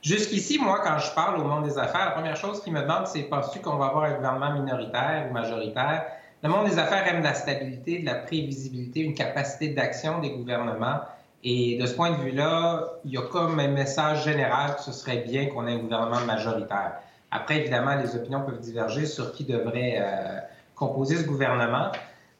[0.02, 3.08] Jusqu'ici, moi, quand je parle au monde des affaires, la première chose qui me demande,
[3.08, 6.04] c'est penses-tu qu'on va avoir un gouvernement minoritaire ou majoritaire?
[6.44, 11.00] Le monde des affaires aime la stabilité, de la prévisibilité, une capacité d'action des gouvernements.
[11.42, 14.92] Et de ce point de vue-là, il y a comme un message général que ce
[14.92, 16.92] serait bien qu'on ait un gouvernement majoritaire.
[17.32, 19.96] Après, évidemment, les opinions peuvent diverger sur qui devrait.
[19.98, 20.38] Euh,
[20.76, 21.90] composer ce gouvernement.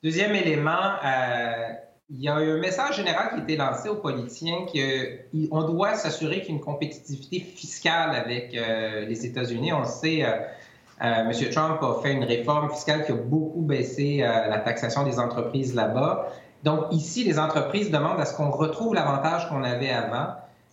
[0.04, 0.70] Deuxième élément,
[1.04, 1.72] euh,
[2.10, 6.42] il y a un message général qui a été lancé aux politiciens qu'on doit s'assurer
[6.42, 9.72] qu'il y ait une compétitivité fiscale avec euh, les États-Unis.
[9.72, 10.30] On le sait, euh,
[11.00, 11.32] M.
[11.50, 16.28] Trump a fait une réforme fiscale qui a beaucoup baissé la taxation des entreprises là-bas.
[16.62, 20.28] Donc ici, les entreprises demandent à ce qu'on retrouve l'avantage qu'on avait avant.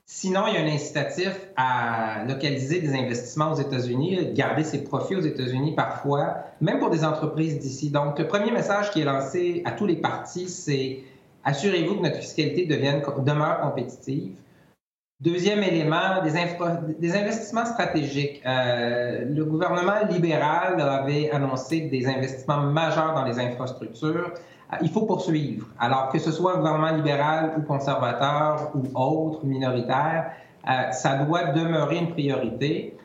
[0.06, 5.16] Sinon, il y a un incitatif à localiser des investissements aux États-Unis, garder ses profits
[5.16, 7.90] aux États-Unis parfois, même pour des entreprises d'ici.
[7.90, 11.00] Donc, le premier message qui est lancé à tous les partis, c'est
[11.46, 14.34] assurez-vous que notre fiscalité demeure compétitive.
[15.24, 18.42] Deuxième élément, des, investissements stratégiques.
[18.46, 24.32] Euh, le gouvernement libéral avait annoncé des investissements majeurs dans les infrastructures.
[24.34, 25.68] Euh, il faut poursuivre.
[25.80, 30.32] Alors que ce soit un gouvernement libéral ou conservateur ou autre, minoritaire,
[30.70, 32.98] euh, ça doit demeurer une priorité.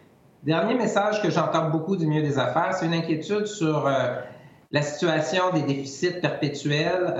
[0.42, 3.88] Dernier message que j'entends beaucoup du milieu des affaires, c'est une inquiétude sur
[4.70, 7.14] la situation des déficits perpétuels.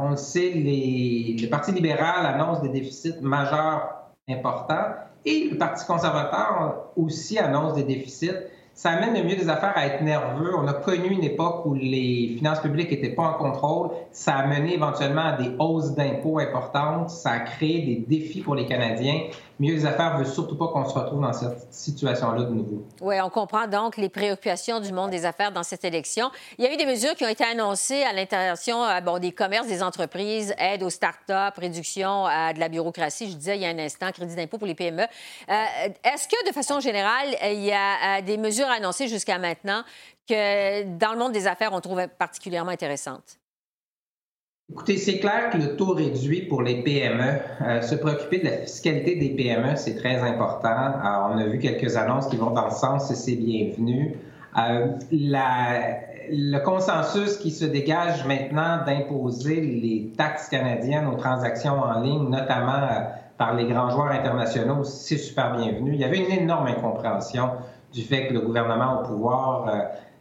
[0.00, 5.84] on le sait, les, le Parti libéral annonce des déficits majeurs importants et le Parti
[5.86, 8.30] conservateur aussi annonce des déficits
[8.74, 10.52] ça amène le milieu des affaires à être nerveux.
[10.56, 13.90] On a connu une époque où les finances publiques n'étaient pas en contrôle.
[14.10, 17.10] Ça a mené éventuellement à des hausses d'impôts importantes.
[17.10, 19.20] Ça a créé des défis pour les Canadiens.
[19.60, 22.54] Le milieu des affaires ne veut surtout pas qu'on se retrouve dans cette situation-là de
[22.54, 22.82] nouveau.
[23.02, 26.30] Oui, on comprend donc les préoccupations du monde des affaires dans cette élection.
[26.56, 29.32] Il y a eu des mesures qui ont été annoncées à l'intention euh, bon, des
[29.32, 33.30] commerces, des entreprises, aide aux start-up, réduction à de la bureaucratie.
[33.30, 35.02] Je disais il y a un instant, crédit d'impôt pour les PME.
[35.02, 35.54] Euh,
[36.04, 39.82] est-ce que, de façon générale, il y a euh, des mesures annoncées jusqu'à maintenant
[40.28, 43.38] que, dans le monde des affaires, on trouve particulièrement intéressantes?
[44.72, 48.56] Écoutez, c'est clair que le taux réduit pour les PME, euh, se préoccuper de la
[48.58, 50.92] fiscalité des PME, c'est très important.
[51.32, 54.16] on a vu quelques annonces qui vont dans le sens et c'est bienvenu.
[54.56, 54.86] Euh,
[56.32, 62.72] le consensus qui se dégage maintenant d'imposer les taxes canadiennes aux transactions en ligne, notamment
[62.72, 63.00] euh,
[63.38, 65.94] par les grands joueurs internationaux, c'est super bienvenu.
[65.94, 67.50] Il y avait une énorme incompréhension
[67.92, 69.66] du fait que le gouvernement au pouvoir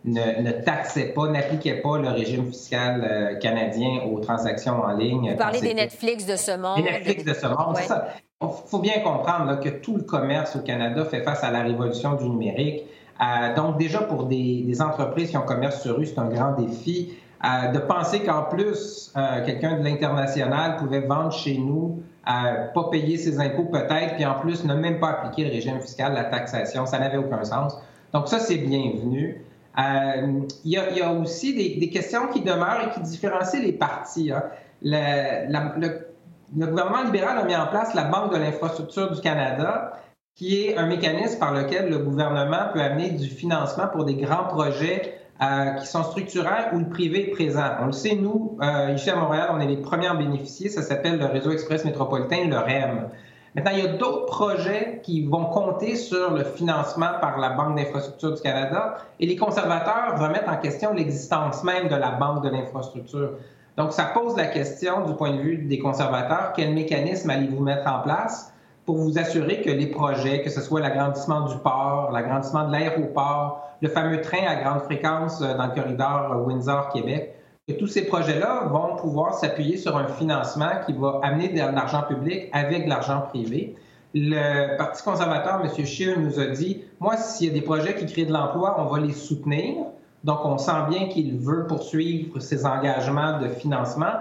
[0.05, 5.31] ne, taxait pas, n'appliquait pas le régime fiscal euh, canadien aux transactions en ligne.
[5.31, 6.77] Vous parlez des Netflix de ce monde.
[6.77, 8.07] Des Netflix de ce monde, c'est ça.
[8.41, 12.13] Il faut bien comprendre que tout le commerce au Canada fait face à la révolution
[12.13, 12.85] du numérique.
[13.21, 17.13] Euh, donc déjà, pour des, entreprises qui ont commerce sur rue, c'est un grand défi.
[17.43, 19.13] Euh, de penser qu'en plus,
[19.45, 24.65] quelqu'un de l'international pouvait vendre chez nous, pas payer ses impôts peut-être, puis en plus
[24.65, 27.77] ne même pas appliquer le régime fiscal, la taxation, ça n'avait aucun sens.
[28.13, 29.41] Donc ça, c'est bienvenu.
[29.77, 34.31] Euh, il, y a, aussi des, questions qui demeurent et qui différencient les partis.
[34.31, 34.43] Hein.
[34.81, 36.09] Le,
[36.53, 39.93] gouvernement libéral a mis en place la Banque de l'infrastructure du Canada,
[40.35, 44.45] qui est un mécanisme par lequel le gouvernement peut amener du financement pour des grands
[44.45, 47.63] projets euh, qui sont structurants où le privé est présent.
[47.81, 50.69] On le sait, nous, euh, ici à Montréal, on est les premiers à bénéficier.
[50.69, 53.09] Ça s'appelle le réseau express métropolitain, le REM.
[53.55, 57.77] Maintenant, il y a d'autres projets qui vont compter sur le financement par la Banque
[57.77, 62.49] d'infrastructure du Canada et les conservateurs remettent en question l'existence même de la Banque de
[62.49, 63.31] l'infrastructure.
[63.77, 67.89] Donc, ça pose la question du point de vue des conservateurs, quel mécanisme allez-vous mettre
[67.89, 68.53] en place?
[68.89, 73.69] Pour vous assurer que les projets, que ce soit l'agrandissement du port, l'agrandissement de l'aéroport,
[73.83, 77.35] le fameux train à grande fréquence euh, dans le corridor Windsor-Québec,
[77.77, 82.49] tous ces projets-là vont pouvoir s'appuyer sur un financement qui va amener de l'argent public
[82.51, 83.75] avec de l'argent privé.
[84.15, 85.85] Le Parti conservateur, M.
[85.85, 88.85] Scheer, nous a dit, moi, s'il y a des projets qui créent de l'emploi, on
[88.85, 89.85] va les soutenir.
[90.23, 94.13] Donc, on sent bien qu'il veut poursuivre ses engagements de financement,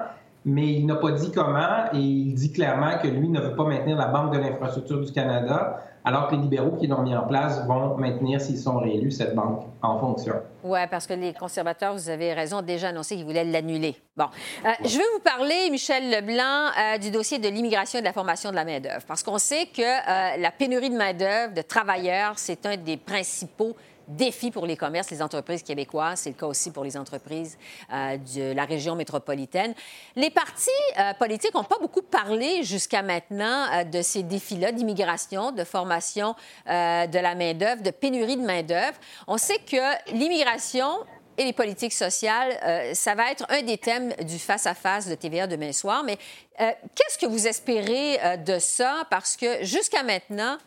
[0.44, 3.64] mais il n'a pas dit comment et il dit clairement que lui ne veut pas
[3.64, 7.26] maintenir la Banque de l'infrastructure du Canada alors que les libéraux qui l'ont mis en
[7.26, 10.34] place vont maintenir, s'ils sont réélus, cette banque en fonction.
[10.64, 13.94] Oui, parce que les conservateurs, vous avez raison, ont déjà annoncé qu'ils voulaient l'annuler.
[14.16, 14.24] Bon.
[14.64, 18.14] Euh, je veux vous parler, Michel Leblanc, euh, du dossier de l'immigration et de la
[18.14, 19.04] formation de la main-d'œuvre.
[19.06, 23.76] Parce qu'on sait que euh, la pénurie de main-d'œuvre, de travailleurs, c'est un des principaux
[24.08, 26.20] défi pour les commerces, les entreprises québécoises.
[26.20, 27.58] C'est le cas aussi pour les entreprises
[27.92, 29.74] euh, de la région métropolitaine.
[30.16, 35.52] Les partis euh, politiques n'ont pas beaucoup parlé jusqu'à maintenant euh, de ces défis-là d'immigration,
[35.52, 36.34] de formation
[36.66, 38.96] de la main-d'œuvre, de pénurie de main-d'œuvre.
[39.26, 40.88] On sait que l'immigration
[41.36, 45.46] et les politiques sociales, ça va être un des thèmes du face-à-face -face de TVA
[45.46, 46.02] demain soir.
[46.04, 46.18] Mais
[46.56, 49.04] qu'est-ce que vous espérez de ça?
[49.10, 50.58] Parce que jusqu'à maintenant,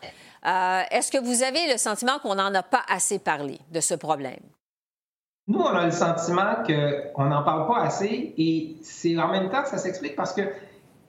[0.46, 3.94] euh, est-ce que vous avez le sentiment qu'on n'en a pas assez parlé de ce
[3.94, 4.40] problème?
[5.48, 9.64] Nous, on a le sentiment qu'on n'en parle pas assez et c'est en même temps,
[9.64, 10.42] ça s'explique parce que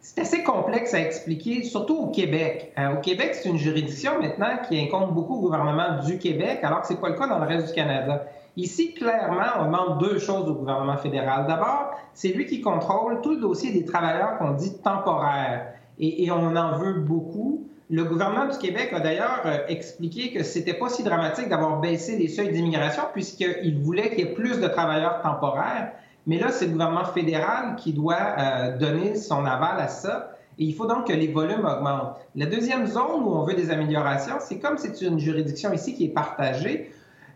[0.04, 2.74] c'est assez complexe à expliquer, surtout au Québec.
[2.78, 6.82] Euh, au Québec, c'est une juridiction maintenant qui incombe beaucoup au gouvernement du Québec, alors
[6.82, 8.26] que ce n'est pas le cas dans le reste du Canada.
[8.58, 11.48] Ici, clairement, on demande deux choses au gouvernement fédéral.
[11.48, 15.74] D'abord, c'est lui qui contrôle tout le dossier des travailleurs qu'on dit temporaires.
[16.00, 17.68] Et, on en veut beaucoup.
[17.90, 22.18] Le gouvernement du Québec a d'ailleurs euh, expliqué que c'était pas si dramatique d'avoir baissé
[22.18, 25.92] les seuils d'immigration puisqu'il voulait qu'il y ait plus de travailleurs temporaires.
[26.26, 30.30] Mais là, c'est le gouvernement fédéral qui doit euh, donner son aval à ça.
[30.58, 32.16] Et il faut donc que les volumes augmentent.
[32.36, 36.06] La deuxième zone où on veut des améliorations, c'est comme c'est une juridiction ici qui
[36.06, 36.93] est partagée,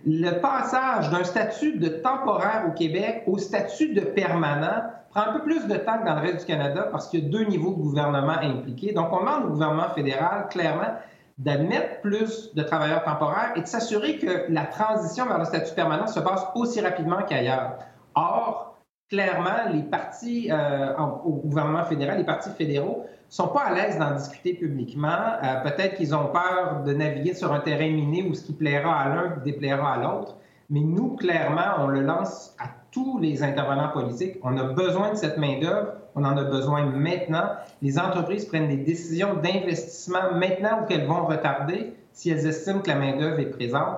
[0.07, 5.41] le passage d'un statut de temporaire au Québec au statut de permanent prend un peu
[5.41, 7.71] plus de temps que dans le reste du Canada parce qu'il y a deux niveaux
[7.71, 8.93] de gouvernement impliqués.
[8.93, 10.93] Donc, on demande au gouvernement fédéral, clairement,
[11.37, 16.07] d'admettre plus de travailleurs temporaires et de s'assurer que la transition vers le statut permanent
[16.07, 17.73] se passe aussi rapidement qu'ailleurs.
[18.15, 18.77] Or,
[19.09, 20.95] clairement, les partis euh,
[21.25, 25.35] au gouvernement fédéral, les partis fédéraux, sont pas à l'aise d'en discuter publiquement.
[25.43, 28.95] Euh, peut-être qu'ils ont peur de naviguer sur un terrain miné où ce qui plaira
[28.99, 30.35] à l'un déplaira à l'autre.
[30.69, 34.37] Mais nous, clairement, on le lance à tous les intervenants politiques.
[34.43, 35.93] On a besoin de cette main-d'œuvre.
[36.15, 37.49] On en a besoin maintenant.
[37.81, 42.89] Les entreprises prennent des décisions d'investissement maintenant ou qu'elles vont retarder si elles estiment que
[42.89, 43.97] la main-d'œuvre est présente.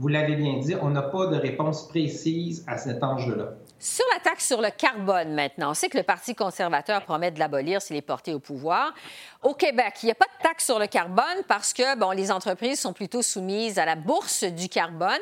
[0.00, 3.54] Vous l'avez bien dit, on n'a pas de réponse précise à cet enjeu-là.
[3.80, 7.40] Sur la taxe sur le carbone maintenant, on sait que le Parti conservateur promet de
[7.40, 8.94] l'abolir s'il est porté au pouvoir.
[9.42, 12.30] Au Québec, il n'y a pas de taxe sur le carbone parce que bon, les
[12.30, 15.18] entreprises sont plutôt soumises à la bourse du carbone.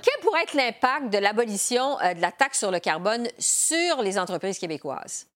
[0.00, 4.20] Quel pourrait être l'impact de l'abolition euh, de la taxe sur le carbone sur les
[4.20, 5.31] entreprises québécoises?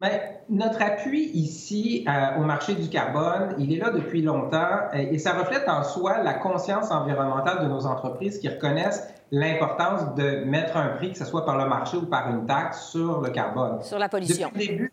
[0.00, 5.14] Bien, notre appui ici euh, au marché du carbone, il est là depuis longtemps et,
[5.14, 10.44] et ça reflète en soi la conscience environnementale de nos entreprises qui reconnaissent l'importance de
[10.44, 13.28] mettre un prix, que ce soit par le marché ou par une taxe, sur le
[13.28, 13.82] carbone.
[13.82, 14.48] Sur la pollution.
[14.48, 14.92] Depuis le début,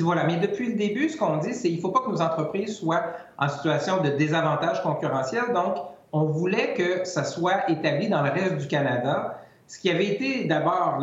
[0.00, 2.20] voilà, mais depuis le début, ce qu'on dit, c'est qu'il ne faut pas que nos
[2.20, 3.04] entreprises soient
[3.38, 5.52] en situation de désavantage concurrentiel.
[5.54, 5.76] Donc,
[6.12, 9.38] on voulait que ça soit établi dans le reste du Canada.
[9.68, 10.98] Ce qui avait été d'abord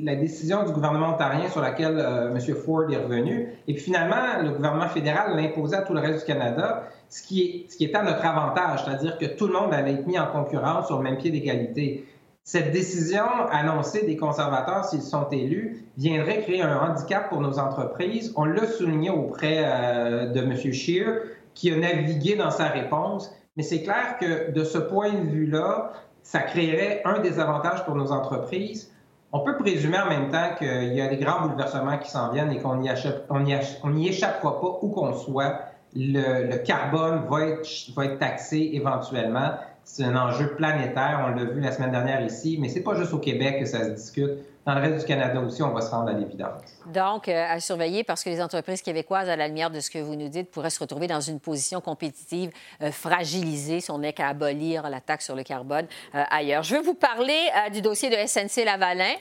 [0.00, 2.40] la décision du gouvernement ontarien sur laquelle euh, M.
[2.56, 6.32] Ford est revenu, et puis finalement, le gouvernement fédéral l'imposait à tout le reste du
[6.32, 10.18] Canada, ce qui, est, à notre avantage, c'est-à-dire que tout le monde allait être mis
[10.18, 12.04] en concurrence sur le même pied d'égalité.
[12.42, 18.32] Cette décision annoncée des conservateurs, s'ils sont élus, viendrait créer un handicap pour nos entreprises.
[18.34, 20.72] On l'a souligné auprès euh, de M.
[20.72, 21.22] Scheer,
[21.54, 23.32] qui a navigué dans sa réponse.
[23.56, 25.92] Mais c'est clair que de ce point de vue-là,
[26.26, 28.90] ça créerait un désavantage pour nos entreprises.
[29.30, 32.50] On peut présumer en même temps qu'il y a des grands bouleversements qui s'en viennent
[32.50, 35.60] et qu'on n'y échappera pas où qu'on soit.
[35.94, 39.52] Le, le, carbone va être, va être taxé éventuellement.
[39.84, 41.24] C'est un enjeu planétaire.
[41.28, 43.84] On l'a vu la semaine dernière ici, mais c'est pas juste au Québec que ça
[43.84, 44.32] se discute.
[44.66, 46.60] Dans le reste du Canada aussi, on va se rendre à l'évidence.
[46.86, 49.98] Donc, euh, à surveiller parce que les entreprises québécoises, à la lumière de ce que
[49.98, 52.50] vous nous dites, pourraient se retrouver dans une position compétitive
[52.82, 55.86] euh, fragilisée si on n'est qu'à abolir la taxe sur le carbone
[56.16, 56.64] euh, ailleurs.
[56.64, 57.38] Je veux vous parler
[57.72, 59.14] du dossier de SNC Lavalin.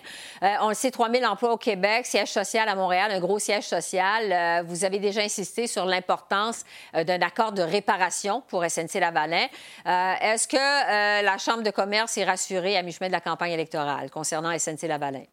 [0.62, 3.66] On le sait, 3 000 emplois au Québec, siège social à Montréal, un gros siège
[3.66, 4.66] social.
[4.66, 9.46] Vous avez déjà insisté sur l'importance d'un accord de réparation pour SNC Lavalin.
[9.86, 14.58] Est-ce que la Chambre de commerce est rassurée à mi-chemin de la campagne électorale concernant
[14.58, 15.24] SNC Lavalin?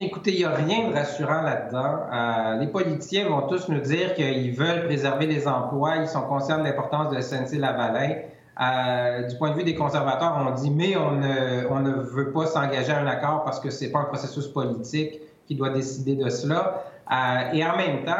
[0.00, 2.06] Écoutez, il n'y a rien de rassurant là-dedans.
[2.12, 6.58] Euh, les politiciens vont tous nous dire qu'ils veulent préserver les emplois, ils sont conscients
[6.58, 8.14] de l'importance de SNC-Lavalin.
[8.60, 12.92] Euh, du point de vue des conservateurs, on dit mais on ne, veut pas s'engager
[12.92, 16.84] à un accord parce que c'est pas un processus politique qui doit décider de cela.
[17.10, 18.12] Euh, et en même temps,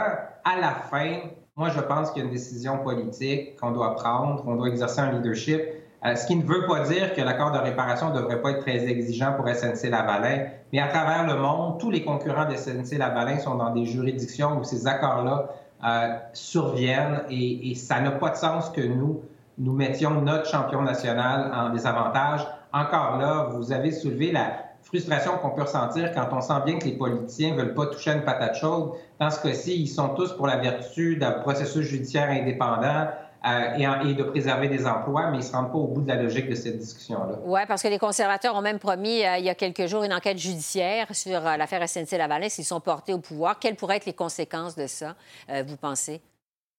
[0.45, 1.19] à la fin,
[1.55, 5.01] moi je pense qu'il y a une décision politique qu'on doit prendre, qu'on doit exercer
[5.01, 5.61] un leadership.
[6.05, 8.61] Euh, ce qui ne veut pas dire que l'accord de réparation ne devrait pas être
[8.61, 13.57] très exigeant pour SNC-Lavalin, mais à travers le monde, tous les concurrents de SNC-Lavalin sont
[13.57, 15.49] dans des juridictions où ces accords-là
[15.85, 19.23] euh, surviennent et, et ça n'a pas de sens que nous,
[19.59, 22.47] nous mettions notre champion national en désavantage.
[22.73, 26.85] Encore là, vous avez soulevé la frustration qu'on peut ressentir quand on sent bien que
[26.85, 28.93] les politiciens ne veulent pas toucher une patate chaude.
[29.19, 33.09] Dans ce cas-ci, ils sont tous pour la vertu d'un processus judiciaire indépendant,
[33.45, 36.09] et, et, de préserver des emplois, mais ils ne se rendent pas au bout de
[36.09, 37.39] la logique de cette discussion-là.
[37.45, 40.13] Oui, parce que les conservateurs ont même promis euh, il y a quelques jours une
[40.13, 43.59] enquête judiciaire sur euh, l'affaire SNC-Lavalin s'ils sont portés au pouvoir.
[43.59, 45.15] Quelles pourraient être les conséquences de ça,
[45.51, 46.21] euh, vous pensez?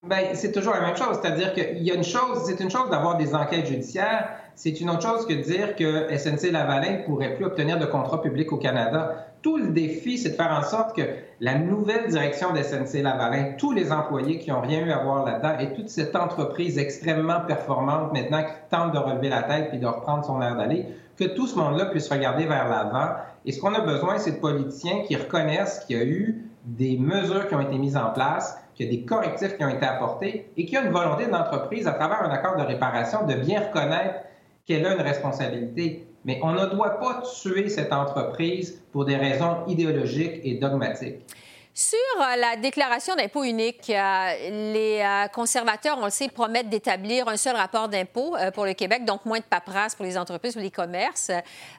[0.02, 1.18] Bien, c'est toujours la même chose.
[1.20, 4.88] C'est-à-dire qu'il y a une chose, c'est une chose d'avoir des enquêtes judiciaires, c'est une
[4.88, 8.56] autre chose que de dire que SNC-Lavalin ne pourrait plus obtenir de contrat public au
[8.56, 9.26] Canada.
[9.42, 11.02] Tout le défi, c'est de faire en sorte que
[11.40, 15.58] la nouvelle direction de SNC-Lavalin, tous les employés qui n'ont rien eu à voir là-dedans
[15.58, 19.86] et toute cette entreprise extrêmement performante maintenant qui tente de relever la tête puis de
[19.86, 20.86] reprendre son air d'aller,
[21.16, 23.14] que tout ce monde-là puisse regarder vers l'avant.
[23.46, 26.98] Et ce qu'on a besoin, c'est de politiciens qui reconnaissent qu'il y a eu des
[26.98, 29.86] mesures qui ont été mises en place, qu'il y a des correctifs qui ont été
[29.86, 33.26] apportés et qu'il y a une volonté de l'entreprise, à travers un accord de réparation,
[33.26, 34.20] de bien reconnaître
[34.66, 36.06] qu'elle a une responsabilité.
[36.24, 41.24] Mais on ne doit pas tuer cette entreprise pour des raisons idéologiques et dogmatiques.
[41.72, 44.32] Sur euh, la déclaration d'impôt unique, euh,
[44.72, 49.04] les euh, conservateurs, on le sait, promettent d'établir un seul rapport d'impôt pour le Québec,
[49.04, 51.30] donc moins de paperasse pour les entreprises ou les commerces.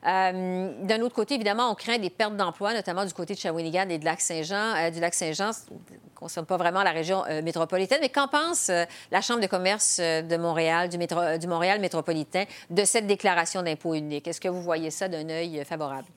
[0.03, 3.97] D'un autre côté, évidemment, on craint des pertes d'emplois, notamment du côté de Shawinigan et
[3.97, 4.89] de Lac-Saint-Jean.
[4.91, 8.69] du Lac-Saint-Jean, ne concerne pas vraiment la région métropolitaine, mais qu'en pense
[9.11, 14.27] la Chambre de commerce de Montréal, du, du Montréal métropolitain, de cette déclaration d'impôt unique?
[14.27, 16.07] Est-ce que vous voyez ça d'un œil favorable?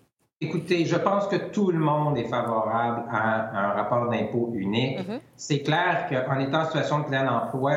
[0.40, 4.98] Écoutez, je pense que tout le monde est favorable à un rapport d'impôt unique.
[4.98, 5.20] Mm-hmm.
[5.36, 7.76] C'est clair qu'en étant en situation de plein emploi,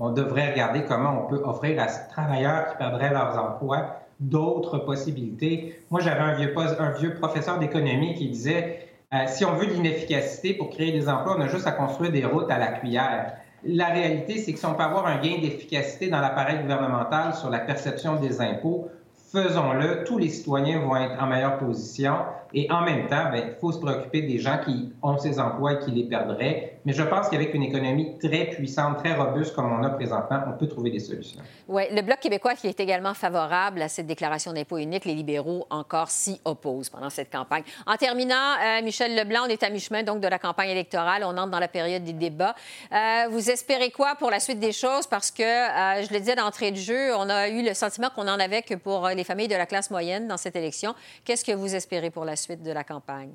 [0.00, 4.78] on, devrait regarder comment on peut offrir à ces travailleurs qui perdraient leurs emplois d'autres
[4.78, 5.80] possibilités.
[5.90, 9.72] Moi, j'avais un vieux, un vieux professeur d'économie qui disait euh, si on veut de
[9.72, 13.34] l'inefficacité pour créer des emplois, on a juste à construire des routes à la cuillère.
[13.64, 17.50] La réalité, c'est que si on peut avoir un gain d'efficacité dans l'appareil gouvernemental sur
[17.50, 18.88] la perception des impôts,
[19.30, 22.16] faisons-le, tous les citoyens vont être en meilleure position.
[22.54, 25.74] Et en même temps, ben, il faut se préoccuper des gens qui ont ces emplois
[25.74, 26.78] et qui les perdraient.
[26.84, 30.52] Mais je pense qu'avec une économie très puissante, très robuste comme on a présentement, on
[30.52, 31.40] peut trouver des solutions.
[31.68, 35.66] Oui, le Bloc québécois qui est également favorable à cette déclaration d'impôt unique, les libéraux
[35.70, 37.62] encore s'y opposent pendant cette campagne.
[37.86, 41.24] En terminant, euh, Michel Leblanc, on est à mi-chemin donc de la campagne électorale.
[41.24, 42.54] On entre dans la période des débats.
[42.92, 45.06] Euh, vous espérez quoi pour la suite des choses?
[45.06, 48.28] Parce que, euh, je le disais d'entrée de jeu, on a eu le sentiment qu'on
[48.28, 50.94] en avait que pour les familles de la classe moyenne dans cette élection.
[51.24, 53.32] Qu'est-ce que vous espérez pour la suite de la campagne?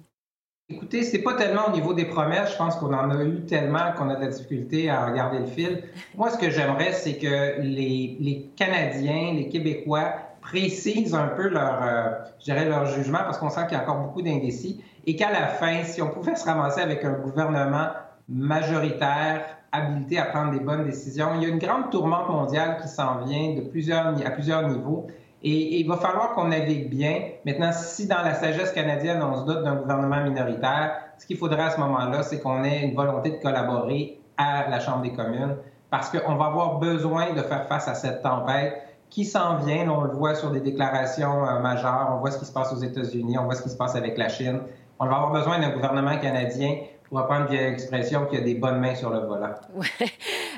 [0.69, 2.53] Écoutez, c'est pas tellement au niveau des promesses.
[2.53, 5.45] Je pense qu'on en a eu tellement qu'on a de la difficulté à regarder le
[5.45, 5.83] fil.
[6.15, 12.65] Moi, ce que j'aimerais, c'est que les, Canadiens, les Québécois précisent un peu leur, euh,
[12.65, 15.83] leur jugement parce qu'on sent qu'il y a encore beaucoup d'indécis et qu'à la fin,
[15.83, 17.89] si on pouvait se ramasser avec un gouvernement
[18.29, 22.87] majoritaire, habilité à prendre des bonnes décisions, il y a une grande tourmente mondiale qui
[22.87, 25.07] s'en vient de plusieurs, à plusieurs niveaux
[25.43, 27.29] et, il va falloir qu'on navigue bien.
[27.45, 31.63] Maintenant, si dans la sagesse canadienne, on se doute d'un gouvernement minoritaire, ce qu'il faudrait
[31.63, 35.57] à ce moment-là, c'est qu'on ait une volonté de collaborer à la Chambre des communes
[35.89, 39.87] parce qu'on va avoir besoin de faire face à cette tempête qui s'en vient.
[39.89, 42.09] On le voit sur des déclarations euh, majeures.
[42.13, 43.37] On voit ce qui se passe aux États-Unis.
[43.37, 44.61] On voit ce qui se passe avec la Chine.
[44.99, 48.79] On va avoir besoin d'un gouvernement canadien pour reprendre l'expression qu'il y a des bonnes
[48.79, 49.53] mains sur le volant.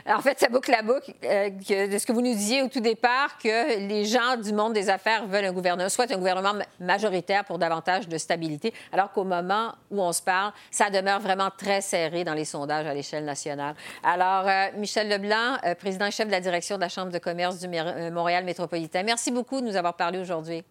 [0.08, 2.80] En fait, ça boucle la boucle euh, de ce que vous nous disiez au tout
[2.80, 7.44] départ, que les gens du monde des affaires veulent un gouvernement, soit un gouvernement majoritaire
[7.44, 11.82] pour davantage de stabilité, alors qu'au moment où on se parle, ça demeure vraiment très
[11.82, 13.74] serré dans les sondages à l'échelle nationale.
[14.04, 17.20] Alors, euh, Michel Leblanc, euh, président et chef de la direction de la Chambre de
[17.20, 17.68] commerce du
[18.12, 20.64] Montréal métropolitain, merci beaucoup de nous avoir parlé aujourd'hui.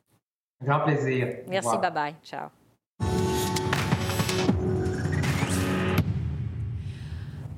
[0.62, 1.38] Grand plaisir.
[1.48, 2.14] Merci, bye-bye.
[2.22, 2.63] Ciao.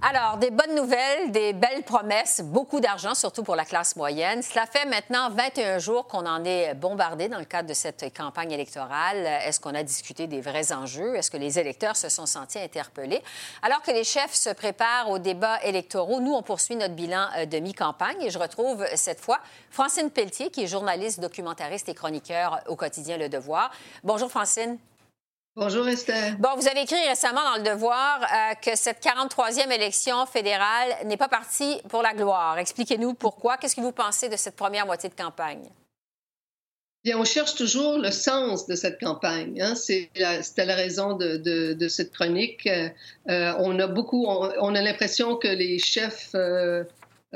[0.09, 4.41] Alors, des bonnes nouvelles, des belles promesses, beaucoup d'argent, surtout pour la classe moyenne.
[4.41, 8.53] Cela fait maintenant 21 jours qu'on en est bombardé dans le cadre de cette campagne
[8.53, 9.27] électorale.
[9.45, 11.17] Est-ce qu'on a discuté des vrais enjeux?
[11.17, 13.21] Est-ce que les électeurs se sont sentis interpellés?
[13.63, 17.47] Alors que les chefs se préparent aux débats électoraux, nous, on poursuit notre bilan euh,
[17.47, 19.41] de mi-campagne et je retrouve cette fois
[19.71, 23.73] Francine Pelletier, qui est journaliste, documentariste et chroniqueur au quotidien Le Devoir.
[24.05, 24.79] Bonjour, Francine.
[25.59, 26.37] Bonjour Esther.
[26.39, 31.17] Bon, vous avez écrit récemment dans Le Devoir euh, que cette 43e élection fédérale n'est
[31.17, 32.59] pas partie pour la gloire.
[32.59, 33.57] Expliquez-nous pourquoi.
[33.57, 35.67] Qu'est-ce que vous pensez de cette première moitié de campagne?
[37.07, 39.63] Bien, on cherche toujours le sens de cette campagne.
[39.63, 39.77] Hein.
[39.77, 42.67] C'était la raison de, cette chronique.
[42.67, 46.85] Euh, on a beaucoup, on, a l'impression que les chefs euh, euh,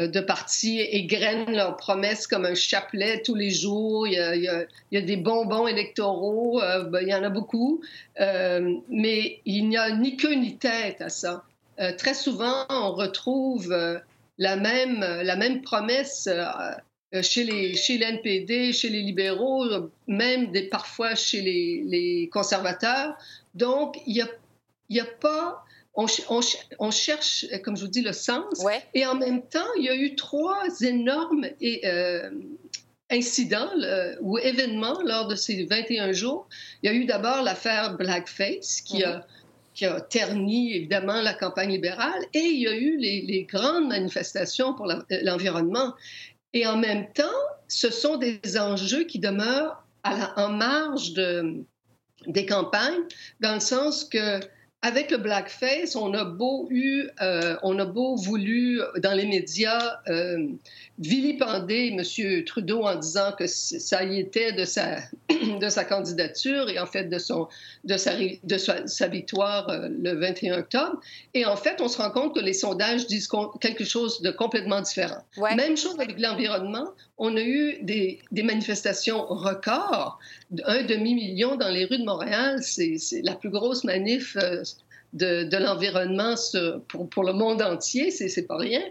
[0.07, 4.07] de partis égrènent leurs promesses comme un chapelet tous les jours.
[4.07, 7.83] Il y a, des bonbons électoraux, euh, ben, il y en a beaucoup,
[8.21, 11.45] euh, mais il n'y a ni queue ni tête à ça.
[11.99, 13.75] très souvent, on retrouve
[14.39, 16.29] la, même, la même promesse
[17.23, 23.15] chez, les, chez l'NPD, chez les libéraux, même parfois chez les, conservateurs.
[23.55, 28.64] Donc, il n'y a, a pas on, cherche, comme je vous dis, le sens.
[28.95, 32.30] Et en même temps, il y a eu trois énormes euh,
[33.11, 33.70] incidents
[34.20, 36.49] ou événements lors de ces 21 jours.
[36.82, 39.26] Il y a eu d'abord l'affaire Blackface qui, a,
[39.74, 44.74] qui a terni évidemment la campagne libérale et il y a eu les, grandes manifestations
[44.74, 44.86] pour
[45.22, 45.95] l'environnement.
[46.53, 47.24] et en même temps,
[47.68, 51.64] ce sont des enjeux qui demeurent en marge de,
[52.26, 53.03] des campagnes,
[53.41, 54.41] dans le sens que
[54.83, 60.01] avec le blackface, on a beau eu, euh, on a beau voulu dans les médias
[60.09, 60.49] euh,
[61.01, 62.45] vilipender M.
[62.45, 64.99] Trudeau en disant que ça y était de sa,
[65.61, 67.49] de sa candidature et en fait de, son,
[67.85, 71.01] de, sa, de sa, victoire euh, le 21 octobre.
[71.33, 73.29] Et en fait, on se rend compte que les sondages disent
[73.61, 75.25] quelque chose de complètement différent.
[75.57, 76.91] Même chose avec l'environnement.
[77.17, 80.19] On a eu des, des manifestations records,
[80.65, 82.63] un demi-million dans les rues de Montréal.
[82.63, 84.37] C'est la plus grosse manif
[85.13, 86.35] de, l'environnement
[86.89, 88.83] pour, pour, le monde entier, c'est pas rien.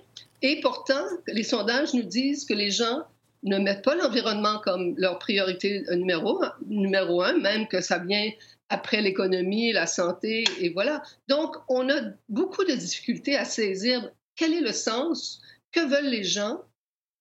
[0.42, 3.04] Et pourtant, les sondages nous disent que les gens
[3.44, 8.30] ne mettent pas l'environnement comme leur priorité numéro, numéro un, même que ça vient
[8.70, 11.02] après l'économie, la santé, et voilà.
[11.28, 16.24] Donc, on a beaucoup de difficultés à saisir quel est le sens, que veulent les
[16.24, 16.62] gens,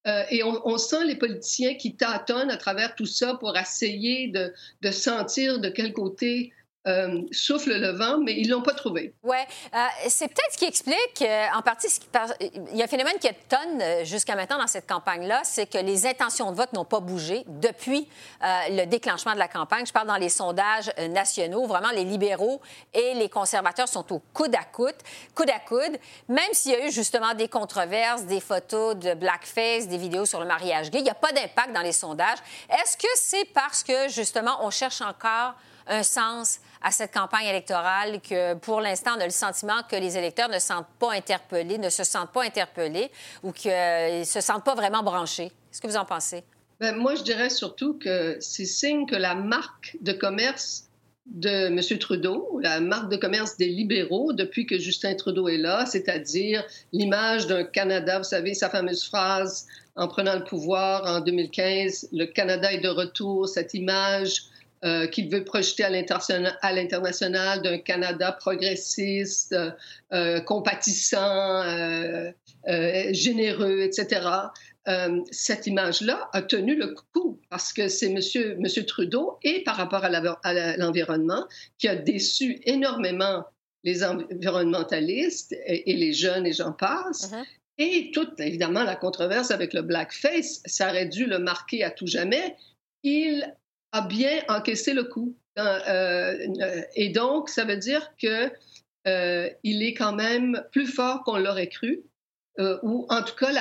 [0.07, 4.91] euh, et on, sent les politiciens qui tâtonnent à travers tout ça pour essayer de
[4.91, 6.53] sentir de quel côté
[6.89, 9.15] euh, souffle le vent, mais ils ne l'ont pas trouvé.
[9.23, 9.37] Oui.
[9.75, 9.79] Euh,
[10.09, 11.89] c'est peut-être ce qui explique, euh, en partie,
[12.41, 16.07] il y a un phénomène qui étonne jusqu'à maintenant dans cette campagne-là, c'est que les
[16.07, 18.09] intentions de vote n'ont pas bougé depuis
[18.41, 19.87] le déclenchement de la campagne.
[19.87, 21.67] Je parle dans les sondages nationaux.
[21.67, 22.61] Vraiment, les libéraux
[22.95, 24.95] et les conservateurs sont au coude à coude,
[25.35, 29.89] coude à coude, même s'il y a eu justement des controverses, des photos de blackface,
[29.89, 30.99] des vidéos sur le mariage gay.
[30.99, 32.39] Il n'y a pas d'impact dans les sondages.
[32.71, 35.55] Est-ce que c'est parce que, justement, on cherche encore
[35.87, 40.17] un sens à cette campagne électorale que, pour l'instant, on a le sentiment que les
[40.17, 43.11] électeurs ne, sentent pas interpellés, ne se sentent pas interpellés
[43.43, 45.51] ou qu'ils ne se sentent pas vraiment branchés.
[45.71, 46.45] Qu'est-ce que vous en pensez?
[46.81, 50.85] Bien, moi, je dirais surtout que c'est signe que la marque de commerce
[51.27, 51.99] de M.
[51.99, 57.47] Trudeau, la marque de commerce des libéraux depuis que Justin Trudeau est là, c'est-à-dire l'image
[57.47, 59.67] d'un Canada, vous savez, sa fameuse phrase
[59.97, 64.45] en prenant le pouvoir en 2015, le Canada est de retour, cette image
[64.85, 69.71] euh, qu'il veut projeter à l'international d'un Canada progressiste, euh,
[70.13, 71.65] euh, compatissant,
[73.11, 74.21] généreux, etc.
[75.33, 80.05] cette image-là a tenu le coup parce que c'est Monsieur, Monsieur Trudeau et par rapport
[80.05, 81.45] à l'environnement
[81.79, 83.45] qui a déçu énormément
[83.85, 87.33] les environnementalistes et, les jeunes et j'en passe.
[87.33, 87.45] Uh-huh.
[87.79, 92.07] Et toute, évidemment, la controverse avec le blackface, ça aurait dû le marquer à tout
[92.07, 92.57] jamais.
[93.03, 93.55] Il
[93.93, 95.37] a bien encaissé le coup.
[95.59, 98.51] Euh, euh, et donc, ça veut dire que
[99.07, 102.03] euh, il est quand même plus fort qu'on l'aurait cru,
[102.83, 103.53] ou en tout cas,